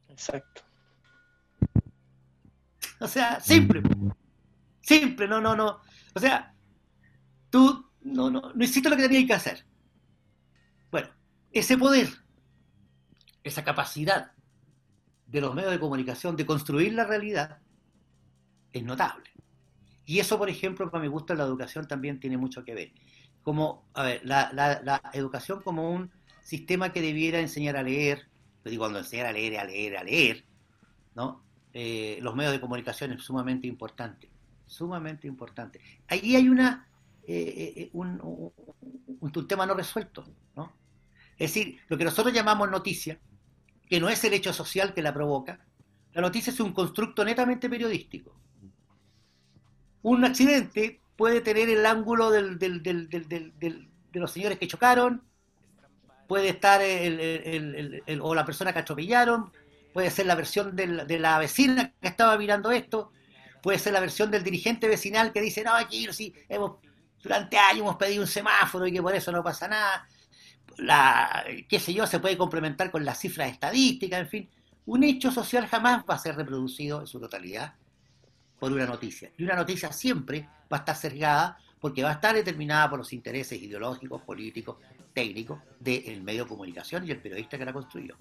[0.08, 0.65] Exacto.
[3.00, 3.82] O sea, simple.
[4.80, 5.80] Simple, no, no, no.
[6.14, 6.54] O sea,
[7.50, 9.66] tú no, no, no hiciste lo que tenías que hacer.
[10.90, 11.08] Bueno,
[11.52, 12.08] ese poder,
[13.42, 14.32] esa capacidad
[15.26, 17.58] de los medios de comunicación de construir la realidad
[18.72, 19.30] es notable.
[20.04, 22.92] Y eso, por ejemplo, para mi gusto la educación también tiene mucho que ver.
[23.42, 28.28] Como, a ver, la, la educación como un sistema que debiera enseñar a leer,
[28.64, 30.44] y cuando enseñar a leer, a leer, a leer,
[31.14, 31.45] ¿no?
[31.78, 34.30] Eh, los medios de comunicación es sumamente importante,
[34.66, 35.78] sumamente importante.
[36.08, 36.88] Ahí hay una,
[37.26, 38.18] eh, eh, un,
[39.20, 40.24] un, tema no resuelto,
[40.54, 40.72] ¿no?
[41.32, 43.18] Es decir, lo que nosotros llamamos noticia,
[43.90, 45.60] que no es el hecho social que la provoca,
[46.14, 48.34] la noticia es un constructo netamente periodístico.
[50.00, 55.22] Un accidente puede tener el ángulo del, del, del, de los señores que chocaron,
[56.26, 59.52] puede estar el, o la persona que atropellaron,
[59.96, 63.12] puede ser la versión de la vecina que estaba mirando esto,
[63.62, 66.72] puede ser la versión del dirigente vecinal que dice, no, aquí sí, hemos,
[67.22, 70.06] durante años hemos pedido un semáforo y que por eso no pasa nada.
[71.66, 74.50] Qué sé yo, se puede complementar con las cifras estadísticas, en fin.
[74.84, 77.72] Un hecho social jamás va a ser reproducido en su totalidad
[78.58, 79.32] por una noticia.
[79.38, 83.14] Y una noticia siempre va a estar sesgada porque va a estar determinada por los
[83.14, 84.76] intereses ideológicos, políticos,
[85.14, 88.14] técnico del medio de comunicación y el periodista que la construyó.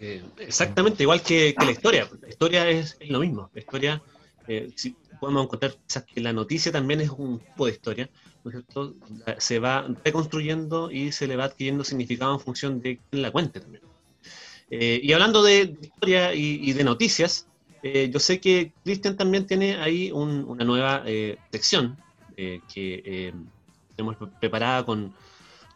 [0.00, 2.08] Eh, exactamente, igual que, la historia.
[2.20, 3.50] La historia es, lo mismo.
[3.54, 4.02] La historia,
[4.46, 5.76] eh, si podemos encontrar
[6.14, 8.10] que la noticia también es un tipo de historia,
[9.38, 13.60] se va reconstruyendo y se le va adquiriendo significado en función de quién la cuente
[13.60, 13.82] también.
[14.70, 17.46] Eh, y hablando de historia y, de noticias,
[17.82, 21.04] yo sé que Cristian también tiene ahí una nueva
[21.50, 21.96] sección
[22.36, 23.32] que
[23.96, 25.12] tenemos preparada con,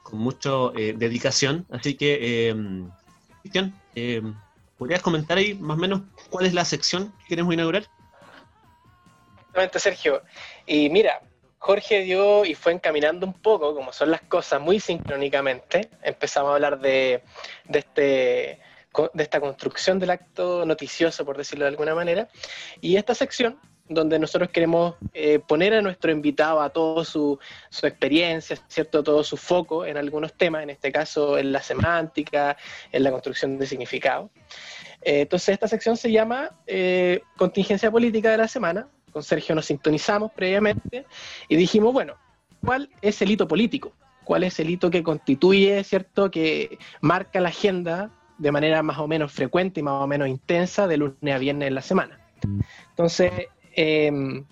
[0.02, 1.66] con mucha eh, dedicación.
[1.70, 2.18] Así que,
[2.50, 2.54] eh,
[3.40, 4.22] Cristian, eh,
[4.78, 7.86] ¿podrías comentar ahí más o menos cuál es la sección que queremos inaugurar?
[9.38, 10.22] Exactamente, Sergio.
[10.66, 11.20] Y mira,
[11.58, 15.90] Jorge dio y fue encaminando un poco, como son las cosas, muy sincrónicamente.
[16.02, 17.22] Empezamos a hablar de,
[17.64, 18.60] de, este,
[19.14, 22.28] de esta construcción del acto noticioso, por decirlo de alguna manera.
[22.80, 23.60] Y esta sección,
[23.94, 27.38] donde nosotros queremos eh, poner a nuestro invitado a toda su,
[27.70, 29.02] su, experiencia, ¿cierto?
[29.02, 32.56] todo su foco en algunos temas, en este caso en la semántica,
[32.90, 34.30] en la construcción de significado.
[35.02, 39.66] Eh, entonces, esta sección se llama eh, Contingencia Política de la Semana, con Sergio nos
[39.66, 41.04] sintonizamos previamente
[41.48, 42.14] y dijimos, bueno,
[42.64, 43.92] ¿cuál es el hito político?
[44.24, 49.06] ¿Cuál es el hito que constituye, cierto, que marca la agenda de manera más o
[49.06, 52.20] menos frecuente y más o menos intensa de lunes a viernes en la semana?
[52.90, 53.32] Entonces,
[53.74, 54.44] em,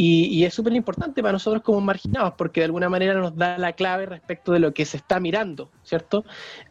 [0.00, 3.72] y, es súper importante para nosotros como marginados, porque de alguna manera nos da la
[3.72, 6.24] clave respecto de lo que se está mirando, ¿cierto?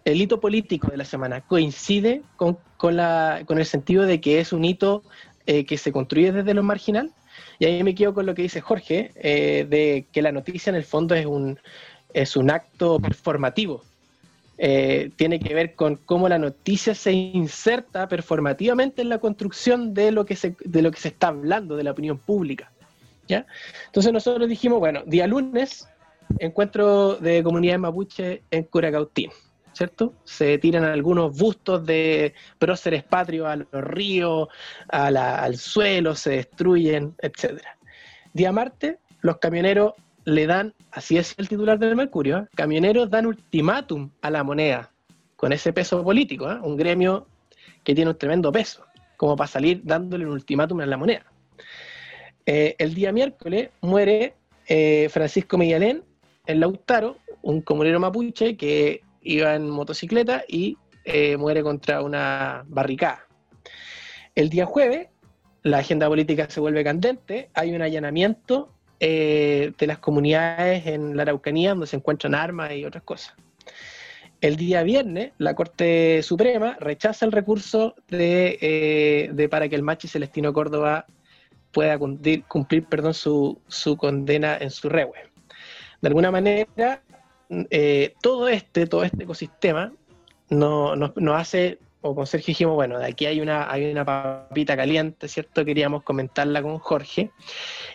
[0.06, 4.64] El hito político de la semana coincide con, con, el sentido de que es un
[4.64, 5.04] hito
[5.46, 7.12] eh, que se construye desde lo marginal.
[7.60, 10.78] Y ahí me quedo con lo que dice Jorge, eh, de que la noticia en
[10.78, 11.60] el fondo es un,
[12.14, 13.84] es un acto performativo.
[14.60, 20.12] Eh, tiene que ver con cómo la noticia se inserta performativamente en la construcción de
[20.12, 22.72] lo que se, de lo que se está hablando, de la opinión pública.
[23.28, 23.46] ¿ya?
[23.86, 25.88] Entonces nosotros dijimos, bueno, día lunes,
[26.40, 29.32] encuentro de comunidades mapuche en Curacautín.
[29.74, 30.16] ¿cierto?
[30.24, 34.48] Se tiran algunos bustos de próceres patrios a los ríos,
[34.90, 37.62] al suelo, se destruyen, etc.
[38.34, 39.94] Día martes, los camioneros
[40.28, 42.48] le dan, así es el titular del Mercurio, ¿eh?
[42.54, 44.92] camioneros dan ultimátum a la moneda,
[45.38, 46.60] con ese peso político, ¿eh?
[46.62, 47.28] un gremio
[47.86, 48.84] que tiene un tremendo peso,
[49.16, 51.32] como para salir dándole un ultimátum a la moneda.
[52.46, 54.36] Eh, el día miércoles muere
[55.10, 56.04] Francisco Miguelén
[56.46, 60.78] en Lautaro, un comunero mapuche que iba en motocicleta y
[61.40, 63.26] muere contra una barricada.
[64.36, 65.08] El día jueves,
[65.64, 71.24] la agenda política se vuelve candente, hay un allanamiento eh, de las comunidades en la
[71.24, 73.36] Araucanía donde se encuentran armas y otras cosas.
[74.40, 80.08] El día viernes, la Corte Suprema rechaza el recurso de, eh, para que el machi
[80.08, 81.06] Celestino Córdoba
[81.72, 85.18] pueda cumplir, perdón, su, su, condena en su rewe.
[86.02, 87.02] De alguna manera,
[87.50, 89.92] eh, todo este, todo este ecosistema
[90.50, 94.76] nos no, hace, o con Sergio dijimos, bueno, de aquí hay una, hay una papita
[94.76, 95.66] caliente, ¿cierto?
[95.66, 97.32] Queríamos comentarla con Jorge.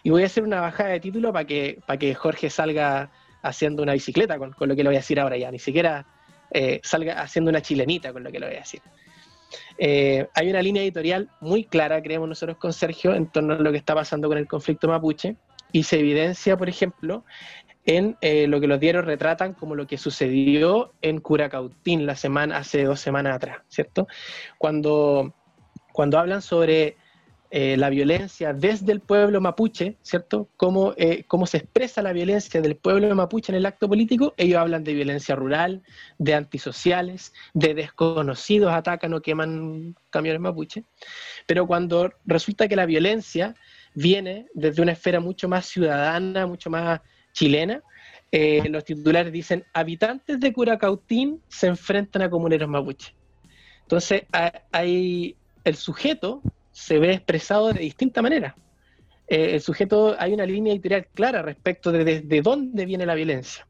[0.02, 3.10] Y voy a hacer una bajada de título para que, que Jorge salga
[3.42, 6.06] haciendo una bicicleta, con, lo que le voy a decir ahora ya, ni siquiera
[6.50, 8.80] eh, salga haciendo una chilenita con lo que le voy a decir.
[9.78, 13.70] Eh, hay una línea editorial muy clara, creemos nosotros con Sergio, en torno a lo
[13.72, 15.36] que está pasando con el conflicto mapuche,
[15.72, 17.24] y se evidencia, por ejemplo,
[17.84, 22.58] en eh, lo que los diarios retratan como lo que sucedió en Curacautín la semana,
[22.58, 24.06] hace dos semanas atrás, ¿cierto?
[24.58, 25.34] Cuando,
[25.92, 26.96] cuando hablan sobre
[27.54, 30.48] eh, la violencia desde el pueblo mapuche, ¿cierto?
[30.96, 34.84] Eh, cómo se expresa la violencia del pueblo mapuche en el acto político, ellos hablan
[34.84, 35.82] de violencia rural,
[36.16, 40.84] de antisociales, de desconocidos atacan o queman camiones mapuche,
[41.46, 43.54] pero cuando resulta que la violencia
[43.94, 47.02] viene desde una esfera mucho más ciudadana, mucho más
[47.32, 47.82] chilena,
[48.30, 53.14] eh, los titulares dicen, habitantes de Curacautín se enfrentan a comuneros mapuche.
[53.82, 54.24] Entonces,
[54.70, 58.56] hay, el sujeto se ve expresado de distinta manera.
[59.28, 63.66] Eh, el sujeto, hay una línea editorial clara respecto de dónde viene la violencia.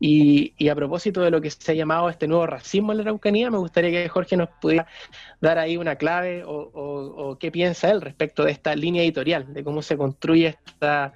[0.00, 3.50] Y, a propósito de lo que se ha llamado este nuevo racismo en la Araucanía,
[3.50, 4.86] me gustaría que Jorge nos pudiera
[5.40, 9.82] dar ahí una clave o qué piensa él respecto de esta línea editorial, de cómo
[9.82, 11.12] se construye esta,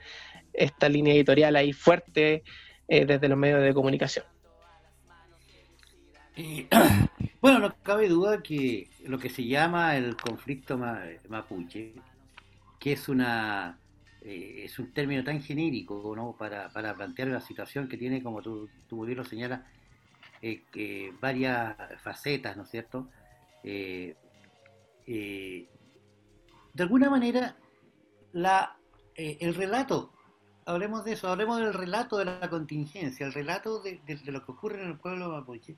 [0.57, 2.43] esta línea editorial ahí fuerte
[2.89, 4.25] eh, desde los medios de comunicación.
[7.41, 10.79] bueno, no cabe duda que lo que se llama el conflicto
[11.29, 11.95] mapuche,
[12.79, 13.79] que es una
[14.21, 16.37] eh, es un término tan genérico ¿no?
[16.37, 19.63] para, plantear la situación que tiene, como tú, tú bien lo señalas,
[20.43, 23.09] eh, varias facetas, ¿no es cierto?
[23.63, 24.07] de
[26.79, 27.57] alguna manera,
[28.33, 28.77] la,
[29.17, 30.16] el relato
[30.67, 34.83] hablemos de eso, hablemos del relato de la contingencia, el relato de, lo que ocurre
[34.83, 35.77] en el pueblo mapuche.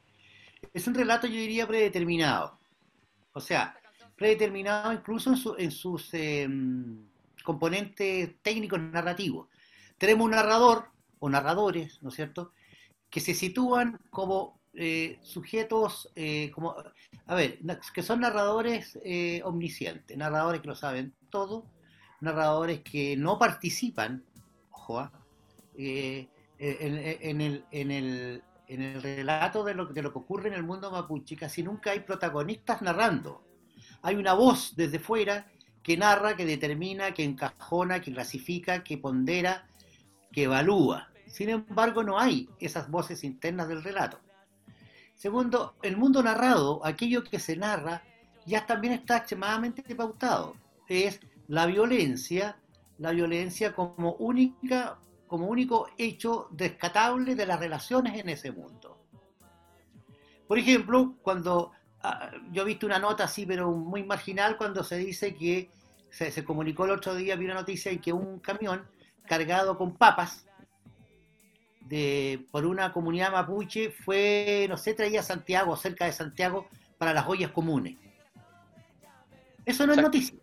[0.72, 2.58] Es un relato, yo diría, predeterminado.
[3.32, 3.78] O sea,
[4.16, 7.06] predeterminado incluso en, sus em,
[7.44, 9.48] componentes técnicos narrativos.
[9.98, 10.86] Tenemos un narrador,
[11.20, 12.52] o narradores, ¿no es cierto?,
[13.10, 16.76] que se sitúan como eh, sujetos, eh, como,
[17.26, 17.58] a ver,
[17.94, 21.66] que son narradores eh, omniscientes, narradores que lo saben todo,
[22.20, 24.24] narradores que no participan
[25.76, 26.28] en,
[27.90, 28.42] el,
[29.02, 32.82] relato de lo, de lo que ocurre en el mundo mapuche, casi nunca hay protagonistas
[32.82, 33.44] narrando.
[34.02, 35.46] Hay una voz desde fuera
[35.82, 39.66] que narra, que determina, que encajona, que clasifica, que pondera,
[40.32, 41.10] que evalúa.
[41.26, 44.20] Sin embargo, no hay esas voces internas del relato.
[45.14, 48.02] Segundo, el mundo narrado, aquello que se narra,
[48.46, 50.54] ya también está extremadamente pautado.
[50.88, 52.56] Es la violencia,
[52.98, 58.98] la violencia como única, como único hecho descatable de las relaciones en ese mundo.
[60.46, 61.72] Por ejemplo, cuando
[62.02, 65.70] ah, yo he visto una nota así, pero muy marginal, cuando se dice que
[66.10, 68.84] se, comunicó el otro día, vi una noticia en que un camión
[69.26, 70.46] cargado con papas
[71.82, 77.12] de, por una comunidad mapuche fue, no sé, traía a Santiago, cerca de Santiago, para
[77.12, 77.96] las ollas comunes.
[79.64, 80.38] Eso no es noticia.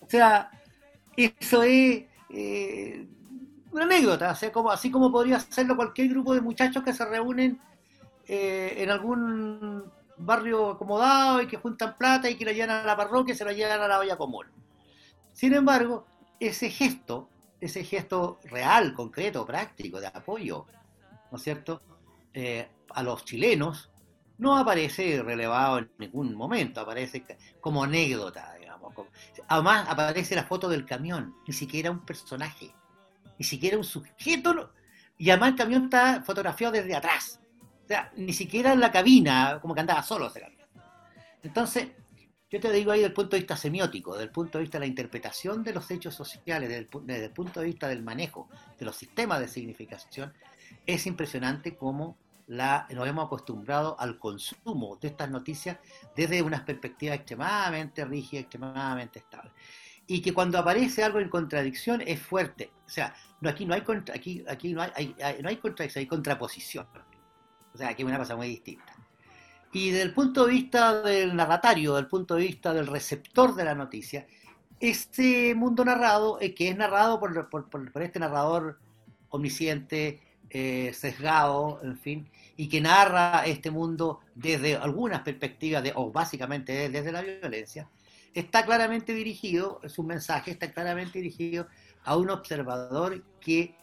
[0.00, 0.50] O sea,
[1.16, 3.06] eso es eh,
[3.70, 7.60] una anécdota, o como, así como podría hacerlo cualquier grupo de muchachos que se reúnen
[8.26, 9.84] eh, en algún
[10.16, 13.44] barrio acomodado y que juntan plata y que la llevan a la parroquia y se
[13.44, 14.46] la llevan a la olla común.
[15.32, 16.06] Sin embargo,
[16.38, 17.28] ese gesto,
[17.60, 20.66] ese gesto real, concreto, práctico, de apoyo,
[21.30, 21.82] ¿no es cierto?,
[22.32, 23.90] eh, a los chilenos,
[24.38, 27.24] no aparece relevado en ningún momento, aparece
[27.60, 28.54] como anécdota,
[29.48, 32.74] Además aparece la foto del camión, ni siquiera un personaje,
[33.38, 34.72] ni siquiera un sujeto,
[35.18, 37.40] y además el camión está fotografiado desde atrás,
[37.84, 40.66] o sea, ni siquiera en la cabina, como que andaba solo ese camión.
[41.42, 41.88] Entonces,
[42.50, 44.78] yo te digo ahí desde el punto de vista semiótico, desde el punto de vista
[44.78, 48.84] de la interpretación de los hechos sociales, desde el, punto de vista del manejo de
[48.84, 50.32] los sistemas de significación,
[50.86, 52.16] es impresionante cómo
[52.46, 55.78] nos hemos acostumbrado al consumo de estas noticias
[56.14, 59.50] desde una perspectiva extremadamente rígida, extremadamente estable.
[60.06, 62.70] Y que cuando aparece algo en contradicción es fuerte.
[62.86, 63.82] O sea, no, aquí no hay,
[64.12, 66.86] aquí, aquí no hay, no hay contradicción, hay contraposición.
[67.72, 68.94] O sea, aquí es una cosa muy distinta.
[69.72, 73.64] Y desde el punto de vista del narratario, del punto de vista del receptor de
[73.64, 74.24] la noticia,
[74.78, 78.78] este mundo narrado, eh, que es narrado por, este narrador
[79.30, 80.22] omnisciente,
[80.56, 86.88] eh, sesgado, en fin, y que narra este mundo desde algunas perspectivas, de, o básicamente
[86.88, 87.88] desde la violencia,
[88.32, 91.66] está claramente dirigido, su mensaje está claramente dirigido
[92.04, 93.74] a un observador que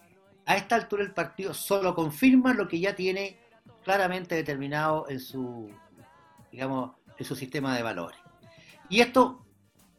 [0.46, 3.38] a esta altura del partido solo confirma lo que ya tiene
[3.84, 5.70] claramente determinado en su,
[6.50, 8.18] digamos, en su sistema de valores.
[8.88, 9.44] Y esto,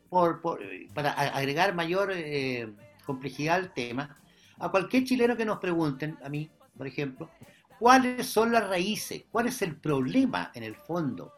[0.10, 2.74] para agregar mayor eh,
[3.06, 4.18] complejidad al tema,
[4.58, 7.30] a cualquier chileno que nos pregunten, a mí, por ejemplo,
[7.80, 11.34] cuáles son las raíces, cuál es el problema en el fondo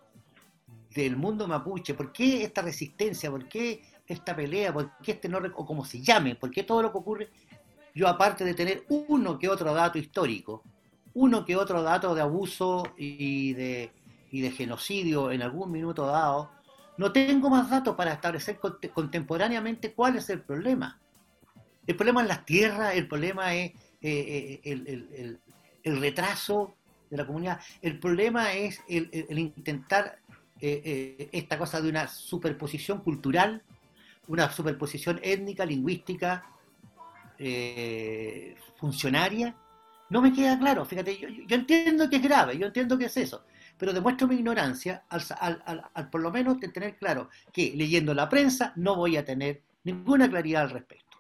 [0.94, 5.40] del mundo mapuche, por qué esta resistencia, por qué esta pelea, por qué este no,
[5.56, 7.30] o como se llame, por qué todo lo que ocurre,
[7.94, 10.64] yo aparte de tener uno que otro dato histórico,
[11.14, 13.92] uno que otro dato de abuso y de,
[14.32, 16.52] y de genocidio en algún minuto dado,
[16.98, 18.60] no tengo más datos para establecer
[18.94, 21.00] contemporáneamente cuál es el problema.
[21.88, 23.74] El problema es las tierras, el problema es
[24.08, 25.38] eh, eh,
[25.84, 26.76] el, retraso
[27.10, 30.20] de la comunidad, el problema es el, intentar
[30.62, 33.64] eh, esta cosa de una superposición cultural,
[34.28, 36.46] una superposición étnica, lingüística,
[38.78, 39.56] funcionaria.
[40.12, 43.44] No me queda claro, fíjate, yo, entiendo que es grave, yo entiendo que es eso,
[43.76, 48.96] pero demuestro mi ignorancia al, por lo menos tener claro que leyendo la prensa no
[48.96, 51.15] voy a tener ninguna claridad al respecto.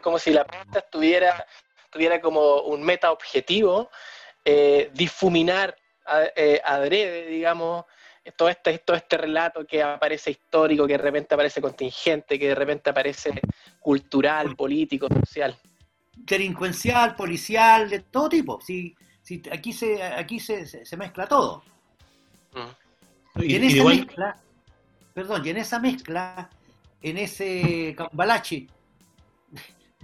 [0.00, 1.46] Como si la prensa estuviera,
[1.90, 3.90] tuviera como un meta objetivo,
[4.44, 5.76] eh, difuminar
[6.36, 7.84] eh, adrede, digamos,
[8.36, 12.54] todo este, todo este relato que aparece histórico, que de repente aparece contingente, que de
[12.54, 13.40] repente aparece
[13.80, 15.56] cultural, político, social.
[16.14, 18.60] Delincuencial, policial, de todo tipo.
[18.60, 18.96] Sí,
[19.50, 21.62] aquí se, aquí se, se, mezcla todo.
[22.52, 23.42] Mm.
[23.42, 24.36] Y, en esa mezcla,
[25.12, 26.50] perdón, y en esa mezcla,
[27.02, 28.66] en ese balache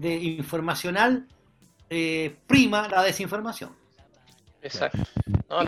[0.02, 1.26] de informacional,
[1.88, 3.70] eh, prima la desinformación.
[4.60, 4.98] Exacto.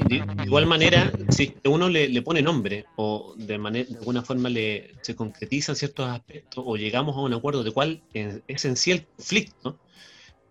[0.09, 4.95] de, igual manera, si uno le, pone nombre o de, manera, de alguna forma le,
[5.03, 9.05] se concretizan ciertos aspectos o llegamos a un acuerdo de cuál es en sí el
[9.05, 9.78] conflicto,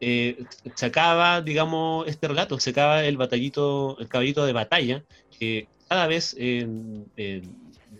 [0.02, 0.44] eh,
[0.76, 5.04] se acaba, digamos, este relato, se acaba el batallito, el caballito de batalla,
[5.40, 6.36] que cada vez,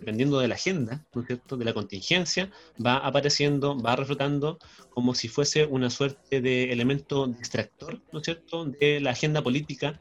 [0.04, 2.50] dependiendo de la agenda, ¿no es cierto?, de la contingencia,
[2.84, 4.58] va apareciendo, va reflotando
[4.90, 9.98] como si fuese una suerte de elemento distractor, ¿no es cierto?, de la agenda política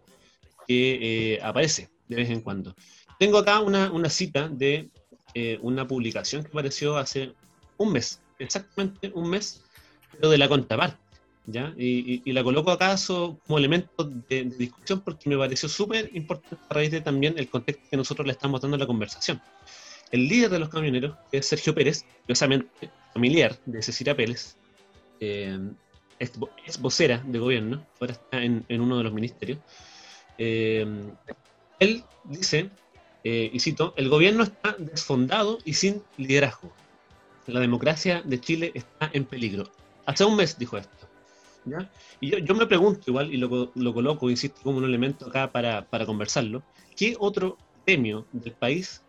[0.68, 2.76] que eh, aparece de vez en cuando.
[3.18, 4.90] Tengo acá una, una cita de
[5.34, 7.34] eh, una publicación que apareció hace
[7.78, 9.64] un mes, exactamente un mes,
[10.12, 11.04] pero de la contraparte.
[11.46, 11.74] ¿ya?
[11.78, 16.92] Y, la coloco acaso como elemento de, discusión porque me pareció súper importante a raíz
[16.92, 19.42] de también el contexto que nosotros le estamos dando a la conversación.
[20.14, 24.56] El líder de los camioneros, que es Sergio Pérez, curiosamente familiar de Cecilia Pérez,
[25.20, 25.58] eh,
[26.20, 29.58] ex vocera de gobierno, ahora está en, uno de los ministerios,
[30.38, 30.86] eh,
[31.80, 32.70] él dice,
[33.24, 36.72] eh, y cito, el gobierno está desfondado y sin liderazgo.
[37.48, 39.64] La democracia de Chile está en peligro.
[40.06, 41.10] Hace un mes dijo esto.
[42.22, 45.90] Y yo, me pregunto igual, y lo, lo, coloco, insisto, como un elemento acá para,
[45.90, 46.62] para conversarlo,
[46.96, 49.02] ¿qué otro premio del país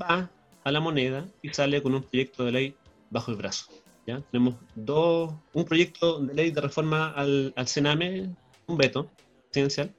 [0.00, 0.30] va
[0.64, 2.74] a la moneda y sale con un proyecto de ley
[3.10, 3.70] bajo el brazo?
[4.06, 4.20] ¿ya?
[4.32, 8.34] Tenemos dos, un proyecto de ley de reforma al, al Sename,
[8.66, 9.10] un veto
[9.50, 9.94] presidencial,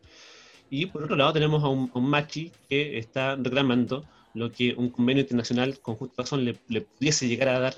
[0.70, 4.04] y por otro lado tenemos a un, Machi que está reclamando
[4.34, 7.76] lo que un convenio internacional con justa razón le, pudiese llegar a dar,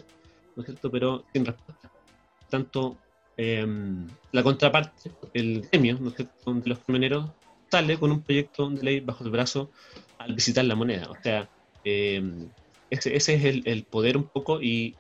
[0.56, 0.90] ¿no es cierto?
[0.90, 1.92] Pero sin respuesta.
[2.50, 2.98] Tanto
[3.36, 6.54] em, la contraparte, el gremio ¿no es cierto?
[6.54, 7.30] de los camioneros,
[7.70, 9.70] sale con un proyecto de ley bajo el brazo
[10.18, 11.10] al visitar la moneda.
[11.12, 11.50] O sea,
[11.84, 12.50] em,
[12.90, 14.96] ese, ese, es el, el, poder un poco y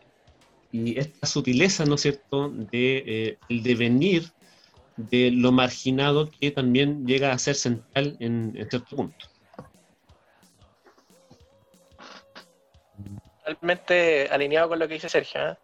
[0.71, 4.31] y esta sutileza, ¿no es cierto?, de eh, el devenir
[4.97, 9.27] de lo marginado que también llega a ser central en, cierto punto.
[13.45, 15.57] Realmente alineado con lo que dice Sergio, ¿eh?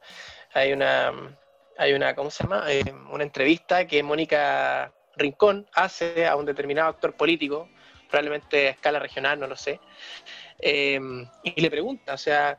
[0.53, 1.11] hay una
[1.75, 2.65] hay una, ¿cómo se llama?
[2.71, 7.67] Eh, una entrevista que Mónica Rincón hace a un determinado actor político,
[8.09, 9.79] probablemente a escala regional, no lo sé,
[10.61, 12.57] y le pregunta, o sea,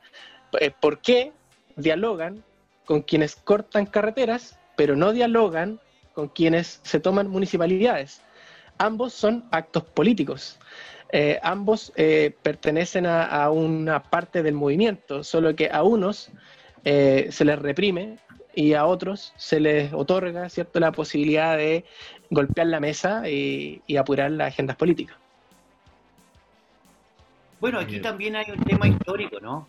[0.80, 1.32] ¿por qué
[1.76, 2.45] dialogan
[2.84, 5.80] con quienes cortan carreteras, pero no dialogan
[6.12, 8.22] con quienes se toman municipalidades.
[8.78, 10.59] Ambos son actos políticos.
[11.12, 16.30] Eh, ambos eh, pertenecen a, una parte del movimiento, solo que a unos
[16.84, 18.18] eh, se les reprime
[18.55, 20.80] y a otros se les otorga ¿cierto?
[20.80, 21.84] la posibilidad de
[22.30, 25.16] golpear la mesa y apurar las agendas políticas.
[27.65, 29.67] Bueno, aquí también hay un tema histórico, ¿no?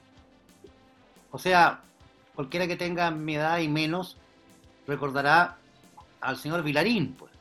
[1.32, 1.80] O sea,
[2.36, 4.18] cualquiera que tenga mi edad y menos
[4.86, 5.56] recordará
[6.20, 7.32] al señor Vilarín, pues.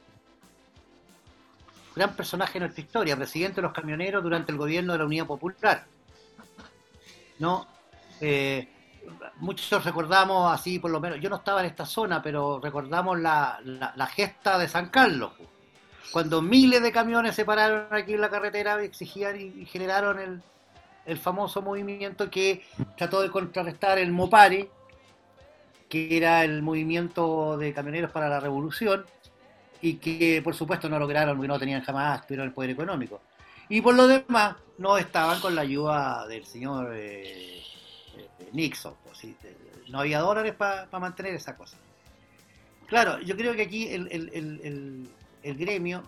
[1.97, 5.27] Gran personaje en nuestra historia, presidente de los camioneros durante el gobierno de la Unidad
[5.27, 5.87] Popular.
[7.41, 7.67] ¿No?
[8.21, 8.69] Eh,
[9.39, 13.59] muchos recordamos así, por lo menos, yo no estaba en esta zona, pero recordamos la,
[14.15, 15.49] gesta de San Carlos, pues.
[16.13, 20.43] Cuando miles de camiones se pararon aquí en la carretera exigían y, generaron el,
[21.07, 22.65] el famoso movimiento que
[22.97, 24.71] trató de contrarrestar el Mopare,
[25.89, 29.05] que era el movimiento de camioneros para la revolución
[29.81, 33.21] y que por supuesto no lograron porque no tenían jamás tuvieron el poder económico.
[33.69, 37.59] Y por lo demás no estaban con la ayuda del señor eh,
[38.17, 38.95] eh, Nixon.
[39.05, 39.27] Pues,
[39.89, 41.77] no había dólares para mantener esa cosa.
[42.87, 45.09] Claro, yo creo que aquí el, el,
[45.53, 46.03] gremio,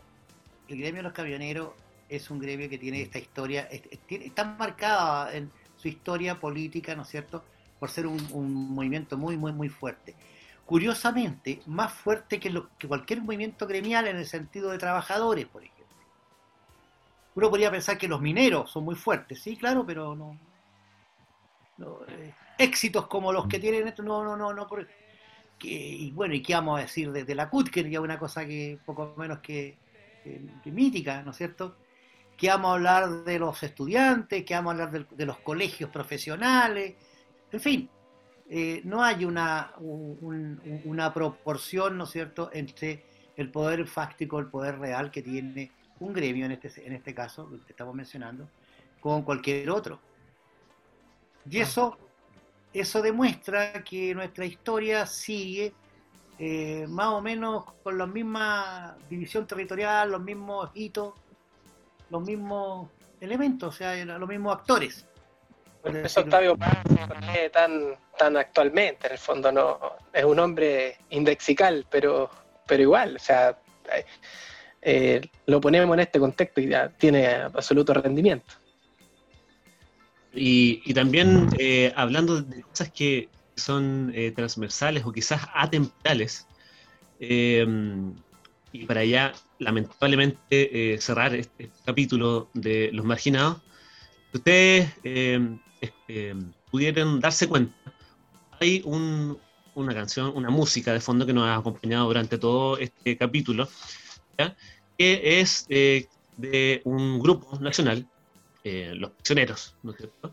[0.68, 1.70] el gremio de los camioneros
[2.08, 3.68] es un gremio que tiene esta historia,
[4.08, 7.44] está marcada en su historia política, ¿no es cierto?,
[7.78, 10.14] por ser un, movimiento muy, muy, muy fuerte.
[10.64, 15.62] Curiosamente, más fuerte que, lo, que cualquier movimiento gremial en el sentido de trabajadores, por
[15.62, 15.76] ejemplo.
[17.34, 20.38] Uno podría pensar que los mineros son muy fuertes, sí, claro, pero no.
[22.08, 24.66] Eh, éxitos como los que tienen esto, no, no, no, no.
[25.62, 28.78] Y bueno, ¿y qué vamos a decir desde la CUT, que es una cosa que
[28.84, 29.78] poco menos que,
[30.64, 31.76] mítica, ¿no es cierto?
[32.36, 36.94] Que vamos a hablar de los estudiantes, que vamos a hablar de los colegios profesionales,
[37.52, 37.90] en fin,
[38.48, 43.04] eh, no hay una, una proporción, ¿no es cierto?, entre
[43.36, 47.48] el poder fáctico, el poder real que tiene un gremio, en este, en este caso,
[47.66, 48.48] que estamos mencionando,
[49.00, 50.00] con cualquier otro.
[51.48, 51.96] Y eso,
[52.80, 55.72] eso demuestra que nuestra historia sigue
[56.38, 61.14] eh, más o menos con la misma división territorial, los mismos hitos,
[62.10, 65.06] los mismos elementos, o sea, los mismos actores.
[65.82, 66.82] Por eso Octavio Paz
[67.52, 69.78] tan, tan actualmente, en el fondo no
[70.12, 72.28] es un hombre indexical, pero,
[72.66, 73.56] pero igual, o sea,
[74.82, 78.54] eh, lo ponemos en este contexto y ya tiene absoluto rendimiento.
[80.36, 86.46] Y, también eh, hablando de cosas que son eh, transversales o quizás atemporales,
[87.18, 93.62] y para ya lamentablemente cerrar este capítulo de los marginados,
[94.34, 94.90] ustedes
[96.08, 96.34] eh,
[96.70, 97.74] pudieran darse cuenta,
[98.60, 103.68] hay una canción, una música de fondo que nos ha acompañado durante todo este capítulo,
[104.98, 106.06] que es eh,
[106.36, 108.06] de un grupo nacional,
[108.68, 110.32] eh, Los Prisioneros, ¿no es cierto?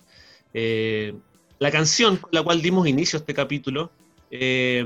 [1.59, 3.91] la canción con la cual dimos inicio a este capítulo
[4.29, 4.85] es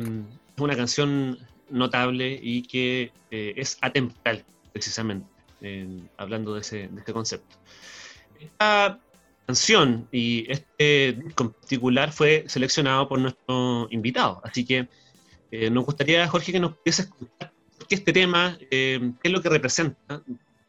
[0.58, 1.38] una canción
[1.70, 5.28] notable y que es atemporal, precisamente,
[6.18, 7.58] hablando de, ese, de este concepto.
[8.40, 9.00] Esta
[9.46, 14.40] canción y este disco en particular fue seleccionado por nuestro invitado.
[14.44, 14.88] Así que
[15.50, 19.32] Eh, nos gustaría, Jorge, que nos pudieses contar por qué este tema, eh, qué es
[19.32, 20.22] lo que representa.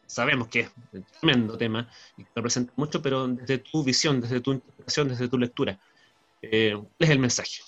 [0.09, 1.87] Sabemos que es un tremendo tema
[2.17, 5.79] y que representa mucho, pero desde tu visión, desde tu interpretación, desde tu lectura,
[6.41, 7.61] eh, ¿cuál es el mensaje?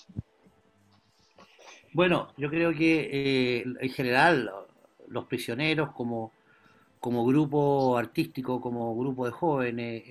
[1.93, 4.51] Bueno, yo creo que en general
[5.07, 6.31] los prisioneros como,
[6.99, 10.03] como grupo artístico, como grupo de jóvenes,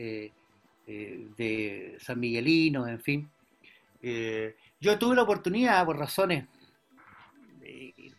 [0.86, 3.30] de San Miguelinos, en fin,
[4.80, 6.46] yo tuve la oportunidad, por razones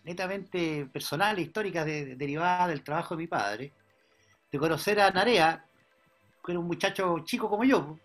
[0.03, 3.71] netamente personales, históricas, derivadas del trabajo de mi padre,
[4.51, 5.65] de conocer a Narea,
[6.43, 7.97] que era un muchacho chico como yo,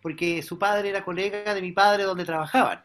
[0.00, 2.84] porque su padre era colega de mi padre donde trabajaban,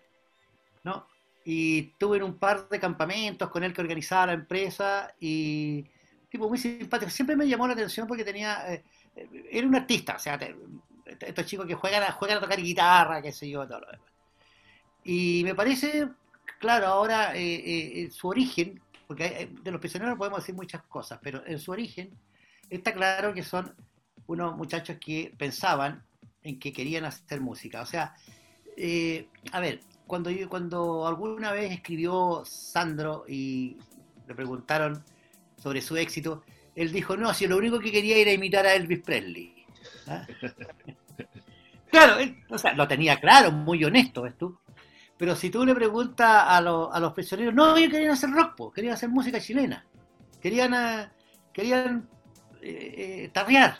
[0.83, 1.07] ¿no?
[1.43, 5.85] Y tuve en un par de campamentos con él que organizaba la empresa y
[6.29, 7.11] tipo muy simpático.
[7.11, 8.83] Siempre me llamó la atención porque tenía, eh,
[9.51, 10.39] era un artista, o sea,
[11.05, 14.09] estos chicos que juegan a, juegan a tocar guitarra, qué sé yo, todo lo demás.
[15.03, 16.09] Y me parece
[16.59, 21.45] claro, ahora eh, eh, su origen, porque de los prisioneros podemos decir muchas cosas, pero
[21.45, 22.09] en su origen
[22.69, 23.75] está claro que son
[24.27, 26.03] unos muchachos que pensaban
[26.41, 27.81] en que querían hacer música.
[27.81, 28.13] O sea,
[28.77, 33.77] eh, a ver, cuando, cuando alguna vez escribió Sandro y
[34.27, 35.03] le preguntaron
[35.57, 36.43] sobre su éxito,
[36.75, 39.65] él dijo, no, si lo único que quería era imitar a Elvis Presley.
[40.07, 40.27] ¿Ah?
[41.89, 44.57] claro, él, o sea, lo tenía claro, muy honesto, ¿ves tú?
[45.17, 48.95] Pero si tú le preguntas a, a los prisioneros, no, ellos querían hacer rock, querían
[48.95, 49.85] hacer música chilena,
[50.41, 51.09] querían,
[51.53, 52.09] querían
[52.65, 53.77] eh, eh, tarrear,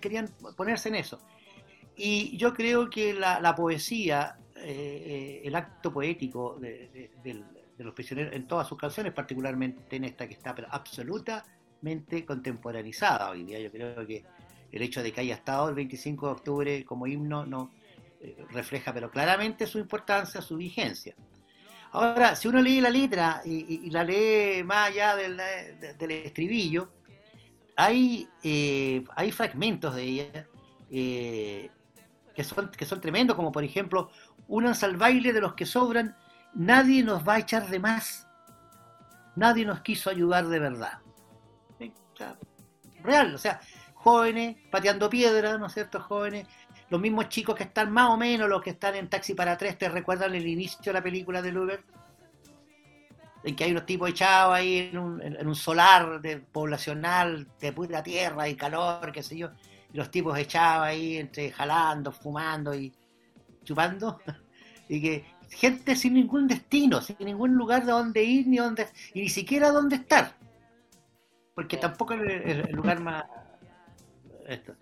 [0.00, 1.18] querían ponerse en eso.
[1.96, 7.10] Y yo creo que la, poesía, el acto poético de,
[7.78, 13.44] los prisioneros en todas sus canciones, particularmente en esta que está pero absolutamente contemporaneizada hoy
[13.44, 14.24] día, yo creo que
[14.70, 17.72] el hecho de que haya estado el 25 de octubre como himno no,
[18.20, 21.14] eh, refleja, pero claramente su importancia, su vigencia.
[21.92, 25.40] Ahora, si uno lee la letra y, la lee más allá del,
[26.10, 26.90] estribillo,
[27.78, 30.48] hay, eh, hay fragmentos de ella
[30.90, 31.70] eh,
[32.34, 34.10] que, son, que son tremendos, como por ejemplo,
[34.48, 36.16] únanse al baile de los que sobran,
[36.54, 38.26] nadie nos va a echar de más,
[39.36, 40.98] nadie nos quiso ayudar de verdad.
[43.04, 43.60] real, o sea,
[43.94, 46.00] jóvenes pateando piedra, ¿no es cierto?
[46.00, 46.48] Jóvenes
[46.90, 49.78] los mismos chicos que están más o menos, los que están en Taxi para Tres,
[49.78, 51.84] ¿te recuerdan el inicio de la película de Uber?
[53.44, 58.48] En que hay unos tipos echados ahí en un, solar de, poblacional de pura tierra
[58.48, 59.50] y calor, qué sé yo,
[59.92, 62.92] y los tipos echados ahí entre jalando, fumando y
[63.64, 64.20] chupando,
[64.88, 69.22] y que gente sin ningún destino, sin ningún lugar de donde ir, ni donde, y
[69.22, 70.34] ni siquiera dónde estar,
[71.54, 73.24] porque tampoco es el, lugar más...
[74.46, 74.74] Esto.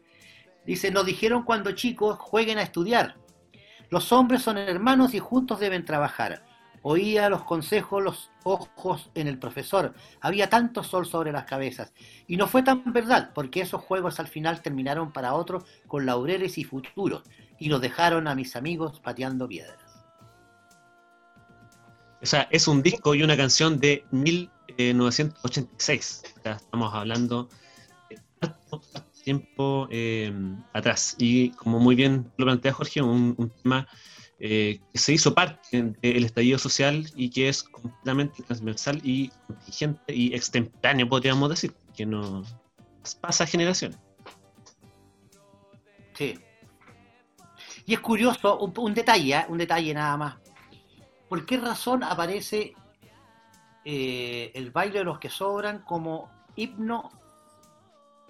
[0.65, 3.17] Dice, nos dijeron cuando chicos jueguen a estudiar.
[3.89, 6.45] Los hombres son hermanos y juntos deben trabajar.
[6.89, 9.93] Oía los consejos, los ojos en el profesor.
[10.21, 11.93] Había tanto sol sobre las cabezas.
[12.29, 16.59] Y no fue tan verdad, porque esos juegos al final terminaron para otros con laureles
[16.59, 17.25] y futuros.
[17.59, 19.81] Y nos dejaron a mis amigos pateando piedras.
[22.23, 26.23] O sea, es un disco y una canción de 1986.
[26.45, 27.49] estamos hablando
[28.41, 28.49] de
[29.25, 30.33] tiempo eh,
[30.73, 31.17] atrás.
[31.19, 33.89] Y como muy bien lo plantea Jorge, un, tema
[34.39, 40.15] eh, que se hizo parte del estallido social y que es completamente transversal y contingente
[40.15, 42.45] y extemporáneo, podríamos decir, que no
[43.21, 43.99] pasa generaciones.
[46.15, 46.39] Sí.
[47.87, 49.47] Y es curioso, un, detalle, ¿eh?
[49.49, 50.37] un detalle nada más.
[51.29, 52.75] ¿Por qué razón aparece
[53.85, 57.11] el baile de los que sobran como himno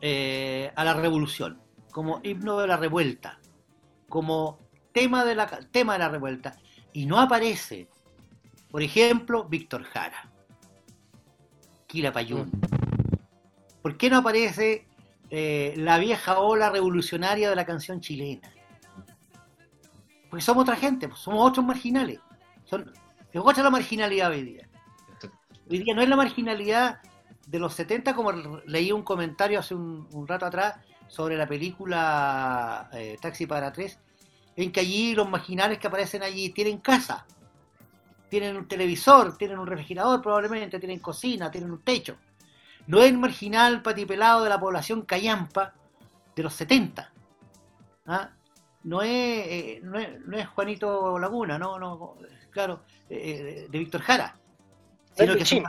[0.01, 1.59] eh, a la revolución,
[1.91, 3.41] como himno de la revuelta,
[4.11, 4.59] como
[4.97, 6.57] tema de la, tema de la revuelta.
[6.95, 7.87] Y no aparece,
[8.71, 10.31] por ejemplo, Víctor Jara,
[11.87, 12.51] Quilapayún.
[13.83, 14.87] ¿Por qué no aparece
[15.29, 18.51] eh, la vieja ola revolucionaria de la canción chilena?
[20.31, 22.19] Porque somos otra gente, pues, somos otros marginales.
[22.65, 22.91] Son,
[23.31, 24.69] es otra la marginalidad hoy día.
[25.69, 27.01] Hoy día no es la marginalidad
[27.47, 33.19] de los 70, como leí un comentario hace un, rato atrás sobre la película eh,
[33.21, 34.01] Taxi para tres,
[34.57, 37.27] en que allí los marginales que aparecen allí tienen casa,
[38.29, 42.17] tienen un televisor, tienen un refrigerador probablemente, tienen cocina, tienen un techo.
[42.87, 45.75] No es el marginal patipelado de la población callampa
[46.35, 47.13] de los 70.
[48.07, 48.31] ¿ah?
[48.85, 52.17] No, es, eh, no, es, Juanito Laguna, no, no,
[52.51, 54.37] claro, eh, de Víctor Jara.
[55.15, 55.63] Sino que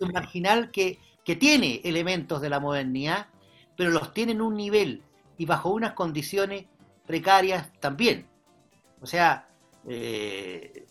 [0.00, 3.28] un marginal que, tiene elementos de la modernidad,
[3.76, 5.02] pero los tiene en un nivel
[5.38, 6.66] y bajo unas condiciones
[7.06, 8.26] precarias también.
[9.00, 9.48] O sea,
[9.88, 10.86] eh,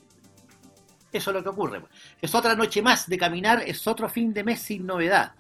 [1.12, 1.80] Eso es lo que ocurre.
[1.80, 1.92] pues.
[2.22, 5.34] Es otra noche más de caminar, es otro fin de mes sin novedad.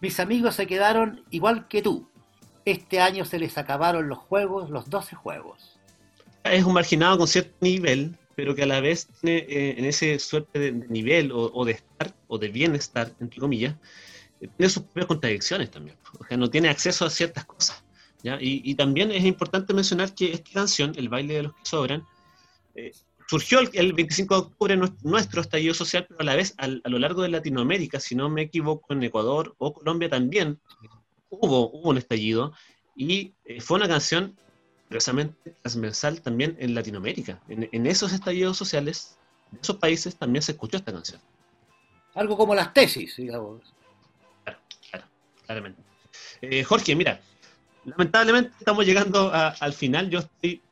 [0.00, 2.08] Mis amigos se quedaron igual que tú.
[2.64, 5.78] Este año se les acabaron los juegos, los 12 juegos.
[6.44, 10.18] Es un marginado con cierto nivel, pero que a la vez tiene eh, en ese
[10.18, 13.74] suerte de, nivel o, o de estar, o de bienestar, entre comillas,
[14.40, 15.96] eh, tiene sus propias contradicciones también.
[16.18, 17.82] O sea, no tiene acceso a ciertas cosas.
[18.22, 18.36] ¿Ya?
[18.40, 22.06] Y, y también es importante mencionar que esta canción, El baile de los que sobran,
[22.74, 22.92] eh,
[23.28, 26.80] surgió el, el 25 de octubre nues- nuestro estallido social, pero a la vez al-
[26.84, 30.60] a lo largo de Latinoamérica, si no me equivoco, en Ecuador o Colombia también
[31.28, 32.52] hubo, hubo un estallido
[32.96, 34.36] y eh, fue una canción
[34.88, 37.40] precisamente transversal también en Latinoamérica.
[37.48, 39.16] En, en esos estallidos sociales,
[39.52, 41.20] de esos países también se escuchó esta canción,
[42.14, 43.62] Algo como las tesis, digamos.
[45.46, 45.82] claramente.
[46.42, 47.20] Eh, Jorge, mira,
[47.84, 50.10] lamentablemente estamos llegando a- al final.
[50.10, 50.62] Yo estoy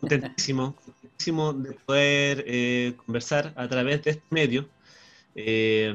[0.00, 4.68] contentísimo, contentísimo de poder eh, conversar a través de este medio.
[5.34, 5.92] Eh,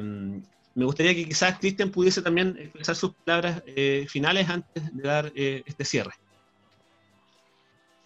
[0.74, 5.32] me gustaría que quizás Cristian pudiese también expresar sus palabras eh, finales antes de dar
[5.34, 6.12] eh, este cierre.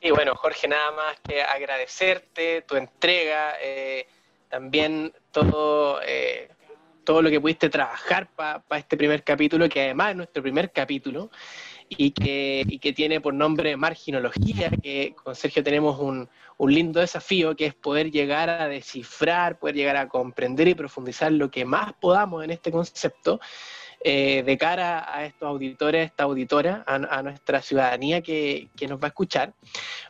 [0.01, 4.07] Y bueno, Jorge, nada más que agradecerte tu entrega, eh,
[4.49, 6.49] también todo, eh,
[7.05, 11.31] todo lo que pudiste trabajar para este primer capítulo, que además es nuestro primer capítulo,
[11.89, 17.01] y que, y que tiene por nombre Marginología, que con Sergio tenemos un, un lindo
[17.01, 21.65] desafío, que es poder llegar a descifrar, poder llegar a comprender y profundizar lo que
[21.65, 23.41] más podamos en este concepto.
[24.01, 29.01] eh, de cara a estos auditores, esta auditora, a, a nuestra ciudadanía que, que nos
[29.01, 29.55] va a escuchar,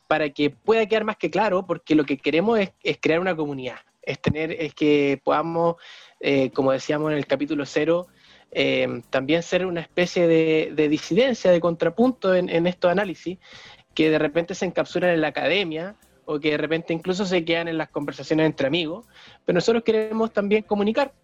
[0.06, 3.34] para que pueda quedar más que claro, porque lo que queremos es, es crear una
[3.34, 5.76] comunidad, es tener, es que podamos,
[6.20, 8.08] eh, como decíamos en el capítulo cero,
[8.52, 13.38] eh, también ser una especie de, de disidencia, de contrapunto en, en estos análisis,
[13.94, 17.68] que de repente se encapsulan en la academia o que de repente incluso se quedan
[17.68, 19.06] en las conversaciones entre amigos,
[19.46, 21.14] pero nosotros queremos también comunicar,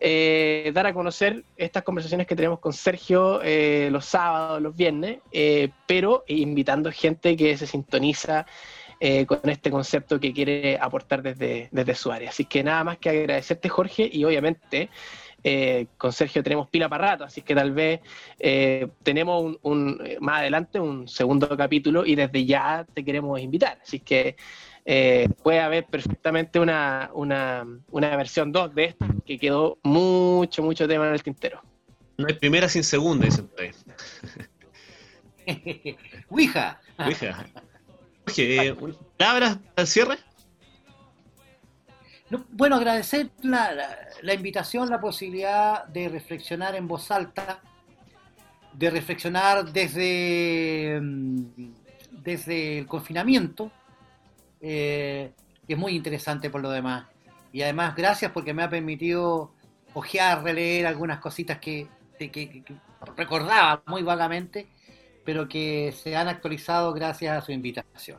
[0.00, 5.18] eh, dar a conocer estas conversaciones que tenemos con Sergio eh, los sábados, los viernes,
[5.32, 8.46] eh, pero invitando gente que se sintoniza
[9.26, 12.30] con este concepto que quiere aportar desde, desde su área.
[12.30, 14.88] Así que nada más que agradecerte, Jorge, y obviamente
[15.44, 18.00] eh, con Sergio tenemos pila para rato, así que tal vez
[18.38, 23.78] eh, tenemos un, un- más adelante un segundo capítulo y desde ya te queremos invitar.
[23.82, 24.36] Así que
[24.86, 30.88] eh, puede haber perfectamente una, una, una versión 2 de esto que quedó mucho, mucho
[30.88, 31.62] tema en el tintero.
[32.16, 33.70] No hay primera sin segunda, dicen ahí.
[36.30, 36.80] Ouija.
[36.98, 37.46] Oiga.
[38.26, 38.74] Jorge, eh,
[39.18, 40.16] ¿palabras al cierre?
[42.34, 47.60] No, bueno, agradecer la, invitación, la posibilidad de reflexionar en voz alta,
[48.72, 51.44] de reflexionar desde, mm,
[52.10, 53.70] desde el confinamiento,
[54.60, 55.32] eh,
[55.64, 57.06] que es muy interesante por lo demás.
[57.52, 59.52] Y además, gracias porque me ha permitido
[59.92, 61.86] ojear, releer algunas cositas que-
[62.18, 62.64] que- que
[63.16, 64.66] recordaba muy vagamente,
[65.24, 68.18] pero que se han actualizado gracias a su invitación.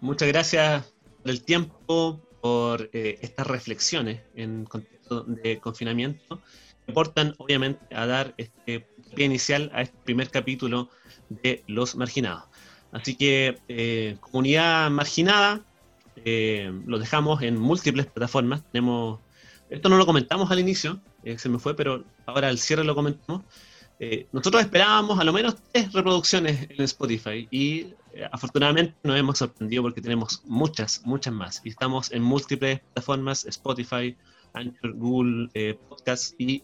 [0.00, 0.92] Muchas gracias
[1.22, 6.42] por el tiempo, por eh, estas reflexiones en contexto de confinamiento,
[6.84, 10.90] que aportan obviamente a dar este pie inicial a este primer capítulo
[11.30, 12.42] de Los Marginados.
[12.90, 15.64] Así que, eh, comunidad marginada,
[16.24, 18.62] eh, lo dejamos en múltiples plataformas.
[18.70, 19.20] Tenemos,
[19.70, 22.94] esto no lo comentamos al inicio, eh, se me fue, pero ahora al cierre lo
[22.94, 23.42] comentamos.
[23.98, 27.94] Eh, nosotros esperábamos a lo menos tres reproducciones en Spotify y
[28.30, 31.60] afortunadamente nos hemos sorprendido porque tenemos muchas, muchas más.
[31.64, 34.16] Y estamos en múltiples plataformas, Spotify,
[34.52, 36.62] Anchor, Google eh, Podcast y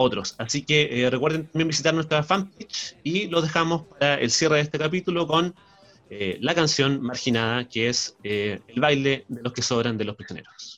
[0.00, 0.36] otros.
[0.38, 4.62] Así que eh, recuerden también visitar nuestra fanpage y los dejamos para el cierre de
[4.62, 5.54] este capítulo con
[6.08, 10.14] eh, la canción marginada que es eh, El baile de los que sobran de los
[10.14, 10.77] prisioneros.